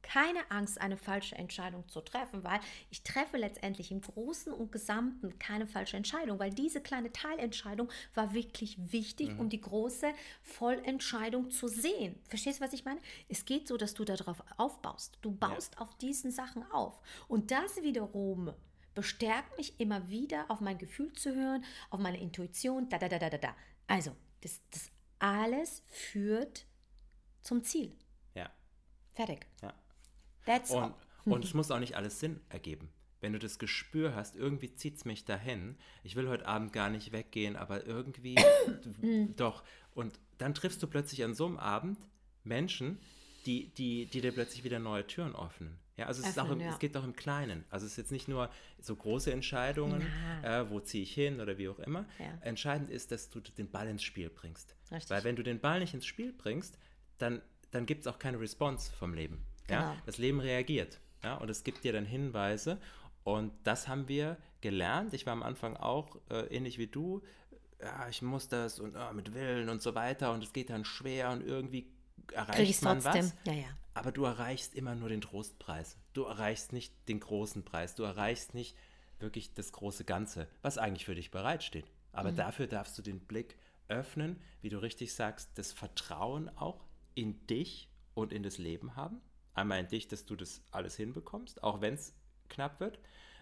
keine 0.09 0.51
Angst, 0.51 0.81
eine 0.81 0.97
falsche 0.97 1.37
Entscheidung 1.37 1.87
zu 1.87 2.01
treffen, 2.01 2.43
weil 2.43 2.61
ich 2.89 3.03
treffe 3.03 3.37
letztendlich 3.37 3.91
im 3.91 4.01
Großen 4.01 4.53
und 4.53 4.73
Gesamten 4.73 5.39
keine 5.39 5.67
falsche 5.67 5.99
Entscheidung, 5.99 6.39
weil 6.39 6.51
diese 6.51 6.81
kleine 6.81 7.13
Teilentscheidung 7.13 7.91
war 8.15 8.33
wirklich 8.33 8.79
wichtig, 8.91 9.39
um 9.39 9.51
die 9.51 9.61
große 9.61 10.11
Vollentscheidung 10.43 11.51
zu 11.51 11.69
sehen. 11.69 12.19
Verstehst 12.27 12.59
du, 12.61 12.65
was 12.65 12.73
ich 12.73 12.87
meine? 12.87 13.01
Es 13.29 13.45
geht 13.45 13.69
so, 13.69 13.77
dass 13.77 13.93
du 13.93 14.05
darauf 14.05 14.43
aufbaust. 14.57 15.19
Du 15.21 15.31
baust 15.31 15.79
auf 15.79 15.95
diesen 15.99 16.31
Sachen 16.31 16.65
auf. 16.73 16.99
Und 17.29 17.51
das 17.51 17.83
wiederum 17.83 18.55
bestärkt 18.95 19.59
mich 19.59 19.79
immer 19.79 20.09
wieder, 20.09 20.47
auf 20.51 20.61
mein 20.61 20.79
Gefühl 20.79 21.13
zu 21.13 21.35
hören, 21.35 21.65
auf 21.91 22.01
meine 22.01 22.19
Intuition, 22.19 22.89
da, 22.89 22.99
da, 22.99 23.11
da, 23.11 23.19
da, 23.19 23.29
da, 23.29 23.39
da. 23.39 23.57
Also, 23.87 24.17
das, 24.41 24.61
das 24.71 24.91
alles 25.19 25.83
führt 25.87 26.67
zum 27.43 27.63
Ziel. 27.63 27.95
Ja, 28.35 28.51
Fertig. 29.15 29.47
ja. 29.63 29.75
That's 30.49 30.71
Und, 30.71 30.83
all. 30.83 30.95
und 31.27 31.45
es 31.45 31.53
muss 31.53 31.71
auch 31.71 31.79
nicht 31.79 31.95
alles 31.95 32.21
Sinn 32.21 32.41
ergeben. 32.49 32.89
Wenn 33.21 33.33
du 33.33 33.39
das 33.39 33.59
Gespür 33.59 34.15
hast, 34.15 34.35
irgendwie 34.35 34.73
zieht 34.75 34.97
es 34.97 35.05
mich 35.05 35.25
dahin, 35.25 35.77
ich 36.05 36.17
will 36.17 36.29
heute 36.29 36.47
Abend 36.47 36.73
gar 36.73 36.89
nicht 36.89 37.13
weggehen, 37.13 37.57
aber 37.57 37.85
irgendwie 37.87 38.37
doch. 39.37 39.63
Und 39.93 40.19
dann 40.39 40.55
triffst 40.55 40.83
du 40.83 40.87
plötzlich 40.87 41.25
an 41.25 41.35
so 41.35 41.47
einem 41.47 41.59
Abend 41.59 41.99
Menschen, 42.45 42.99
die, 43.45 43.75
die, 43.75 44.07
die 44.07 44.21
dir 44.21 44.33
plötzlich 44.33 44.65
wieder 44.65 44.79
neue 44.79 45.07
Türen 45.07 45.35
öffnen. 45.37 45.79
Ja, 45.97 46.07
also 46.07 46.23
es, 46.23 46.29
ist 46.29 46.39
auch 46.39 46.45
Öffnen, 46.45 46.61
im, 46.61 46.67
ja. 46.67 46.73
es 46.73 46.79
geht 46.79 46.97
auch 46.97 47.05
im 47.05 47.15
Kleinen. 47.15 47.65
Also 47.71 47.85
es 47.85 47.93
ist 47.93 47.99
jetzt 47.99 48.13
nicht 48.13 48.29
nur 48.29 48.51
so 48.79 48.95
große 48.95 49.33
Entscheidungen, 49.33 50.07
äh, 50.43 50.65
wo 50.71 50.81
ziehe 50.81 51.03
ich 51.03 51.13
hin 51.13 51.41
oder 51.41 51.59
wie 51.59 51.69
auch 51.69 51.81
immer. 51.81 52.07
Ja. 52.21 52.39
Entscheidend 52.41 52.89
ist, 52.89 53.11
dass 53.11 53.29
du 53.29 53.41
den 53.41 53.69
Ball 53.69 53.89
ins 53.89 54.05
Spiel 54.05 54.31
bringst. 54.31 54.77
Richtig. 54.93 55.11
Weil 55.11 55.25
wenn 55.25 55.37
du 55.37 55.43
den 55.43 55.61
Ball 55.61 55.81
nicht 55.81 55.93
ins 55.93 56.07
Spiel 56.07 56.33
bringst, 56.33 56.79
dann, 57.19 57.43
dann 57.73 57.85
gibt 57.85 58.03
es 58.03 58.07
auch 58.07 58.21
keine 58.21 58.39
Response 58.41 58.93
vom 58.93 59.13
Leben. 59.13 59.45
Ja? 59.71 59.93
Genau. 59.93 60.03
Das 60.07 60.19
Leben 60.19 60.41
reagiert. 60.41 61.01
Ja? 61.23 61.37
Und 61.37 61.51
es 61.51 61.65
gibt 61.65 61.85
dir 61.85 61.93
dann 61.93 62.05
Hinweise. 62.05 62.79
Und 63.25 63.53
das 63.65 63.89
haben 63.89 64.09
wir 64.09 64.37
gelernt. 64.61 65.13
Ich 65.15 65.27
war 65.27 65.33
am 65.33 65.43
Anfang 65.43 65.77
auch 65.77 66.17
äh, 66.31 66.47
ähnlich 66.55 66.79
wie 66.79 66.87
du. 66.87 67.23
Ja, 67.81 68.09
ich 68.09 68.23
muss 68.23 68.49
das 68.49 68.81
und 68.81 68.97
ah, 68.97 69.13
mit 69.13 69.35
Willen 69.35 69.69
und 69.69 69.83
so 69.83 69.95
weiter. 69.95 70.33
Und 70.33 70.43
es 70.43 70.53
geht 70.53 70.71
dann 70.71 70.85
schwer 70.85 71.31
und 71.31 71.43
irgendwie 71.47 71.87
erreicht 72.33 72.83
man 72.83 73.01
trotzdem. 73.01 73.25
was. 73.25 73.35
Ja, 73.45 73.53
ja. 73.53 73.69
Aber 73.95 74.13
du 74.13 74.25
erreichst 74.25 74.75
immer 74.75 74.95
nur 74.95 75.09
den 75.09 75.21
Trostpreis. 75.21 75.97
Du 76.13 76.23
erreichst 76.23 76.73
nicht 76.73 76.93
den 77.09 77.21
großen 77.21 77.65
Preis. 77.65 77.95
Du 77.95 78.05
erreichst 78.05 78.55
nicht 78.55 78.77
wirklich 79.19 79.55
das 79.55 79.73
große 79.73 80.05
Ganze, 80.05 80.49
was 80.63 80.79
eigentlich 80.79 81.05
für 81.05 81.15
dich 81.15 81.31
bereitsteht. 81.31 81.91
Aber 82.13 82.33
dafür 82.33 82.67
darfst 82.67 82.97
du 82.99 83.03
den 83.03 83.21
Blick 83.21 83.57
öffnen, 83.89 84.41
wie 84.61 84.69
du 84.69 84.79
richtig 84.79 85.15
sagst, 85.15 85.51
das 85.57 85.73
Vertrauen 85.73 86.49
auch 86.57 86.85
in 87.15 87.47
dich 87.47 87.89
und 88.15 88.33
in 88.33 88.43
das 88.43 88.59
Leben 88.59 88.97
haben. 88.97 89.21
Einmal 89.59 89.81
in 89.81 89.89
dich, 89.89 90.09
dass 90.09 90.25
du 90.27 90.37
das 90.37 90.63
alles 90.71 90.97
hinbekommst, 90.97 91.63
auch 91.63 91.81
wenn 91.81 91.95
es 91.95 92.15
knapp 92.49 92.81
wird. 92.81 92.99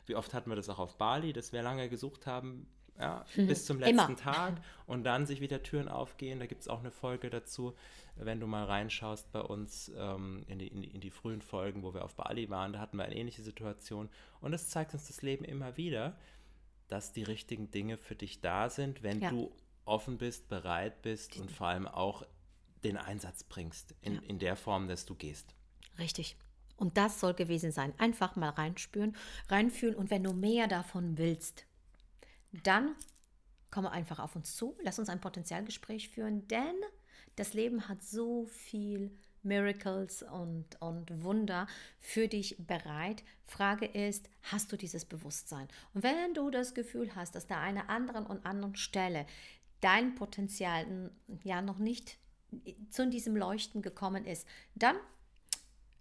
Wie 0.06 0.14
oft 0.14 0.32
hatten 0.34 0.50
wir 0.50 0.56
das 0.56 0.68
auch 0.68 0.78
auf 0.78 0.96
Bali, 0.98 1.32
dass 1.32 1.52
wir 1.52 1.62
lange 1.62 1.88
gesucht 1.88 2.26
haben, 2.26 2.66
ja, 2.98 3.26
bis 3.36 3.66
zum 3.66 3.78
letzten 3.78 4.12
Immer. 4.12 4.16
Tag 4.16 4.54
und 4.86 5.04
dann 5.04 5.26
sich 5.26 5.40
wieder 5.40 5.62
Türen 5.62 5.88
aufgehen. 5.88 6.38
Da 6.40 6.46
gibt 6.46 6.62
es 6.62 6.68
auch 6.68 6.78
eine 6.80 6.90
Folge 6.90 7.28
dazu, 7.28 7.74
wenn 8.14 8.40
du 8.40 8.46
mal 8.46 8.64
reinschaust 8.64 9.30
bei 9.32 9.40
uns 9.40 9.92
ähm, 9.96 10.44
in, 10.48 10.58
die, 10.58 10.68
in, 10.68 10.80
die, 10.82 10.88
in 10.88 11.00
die 11.02 11.10
frühen 11.10 11.42
Folgen, 11.42 11.82
wo 11.82 11.92
wir 11.92 12.04
auf 12.04 12.14
Bali 12.14 12.48
waren. 12.48 12.72
Da 12.72 12.78
hatten 12.78 12.96
wir 12.96 13.04
eine 13.04 13.16
ähnliche 13.16 13.42
Situation. 13.42 14.08
Und 14.40 14.54
es 14.54 14.68
zeigt 14.70 14.94
uns 14.94 15.08
das 15.08 15.20
Leben 15.22 15.44
immer 15.44 15.76
wieder, 15.76 16.16
dass 16.88 17.12
die 17.12 17.24
richtigen 17.24 17.70
Dinge 17.70 17.98
für 17.98 18.14
dich 18.14 18.40
da 18.40 18.70
sind, 18.70 19.02
wenn 19.02 19.20
Ja. 19.20 19.28
du 19.30 19.52
offen 19.84 20.16
bist, 20.18 20.48
bereit 20.48 21.02
bist 21.02 21.36
und 21.36 21.50
vor 21.50 21.66
allem 21.66 21.86
auch 21.86 22.24
den 22.82 22.96
Einsatz 22.96 23.44
bringst 23.44 23.94
in, 24.00 24.14
Ja. 24.14 24.20
in 24.22 24.38
der 24.38 24.56
Form, 24.56 24.88
dass 24.88 25.04
du 25.04 25.14
gehst. 25.14 25.54
Richtig. 25.98 26.36
Und 26.76 26.96
das 26.98 27.20
soll 27.20 27.34
gewesen 27.34 27.72
sein. 27.72 27.94
Einfach 27.98 28.36
mal 28.36 28.50
reinspüren, 28.50 29.16
reinfühlen. 29.48 29.94
Und 29.94 30.10
wenn 30.10 30.24
du 30.24 30.32
mehr 30.32 30.68
davon 30.68 31.16
willst, 31.16 31.64
dann 32.62 32.94
komme 33.70 33.90
einfach 33.90 34.18
auf 34.18 34.36
uns 34.36 34.56
zu. 34.56 34.76
Lass 34.82 34.98
uns 34.98 35.08
ein 35.08 35.20
Potenzialgespräch 35.20 36.08
führen, 36.08 36.46
denn 36.48 36.74
das 37.36 37.54
Leben 37.54 37.88
hat 37.88 38.02
so 38.02 38.46
viel 38.46 39.10
Miracles 39.42 40.22
und, 40.22 40.80
und 40.80 41.22
Wunder 41.22 41.66
für 42.00 42.28
dich 42.28 42.56
bereit. 42.58 43.22
Frage 43.44 43.86
ist, 43.86 44.28
hast 44.42 44.72
du 44.72 44.76
dieses 44.76 45.04
Bewusstsein? 45.04 45.68
Und 45.94 46.02
wenn 46.02 46.34
du 46.34 46.50
das 46.50 46.74
Gefühl 46.74 47.14
hast, 47.14 47.34
dass 47.34 47.46
da 47.46 47.60
einer 47.60 47.88
anderen 47.88 48.26
und 48.26 48.44
anderen 48.44 48.76
Stelle 48.76 49.26
dein 49.80 50.14
Potenzial 50.14 51.10
ja 51.44 51.62
noch 51.62 51.78
nicht 51.78 52.18
zu 52.90 53.08
diesem 53.08 53.36
Leuchten 53.36 53.82
gekommen 53.82 54.24
ist, 54.24 54.46
dann 54.74 54.96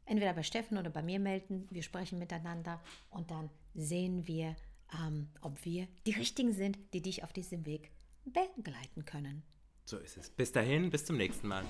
entweder 0.05 0.33
bei 0.33 0.43
Steffen 0.43 0.77
oder 0.77 0.89
bei 0.89 1.01
mir 1.01 1.19
melden. 1.19 1.67
Wir 1.69 1.83
sprechen 1.83 2.19
miteinander 2.19 2.81
und 3.09 3.31
dann 3.31 3.49
sehen 3.73 4.27
wir, 4.27 4.55
ähm, 4.93 5.29
ob 5.41 5.65
wir 5.65 5.87
die 6.05 6.11
Richtigen 6.11 6.53
sind, 6.53 6.77
die 6.93 7.01
dich 7.01 7.23
auf 7.23 7.33
diesem 7.33 7.65
Weg 7.65 7.91
begleiten 8.55 9.05
können. 9.05 9.43
So 9.85 9.97
ist 9.97 10.17
es. 10.17 10.29
Bis 10.29 10.51
dahin, 10.51 10.89
bis 10.89 11.05
zum 11.05 11.17
nächsten 11.17 11.47
Mal. 11.47 11.63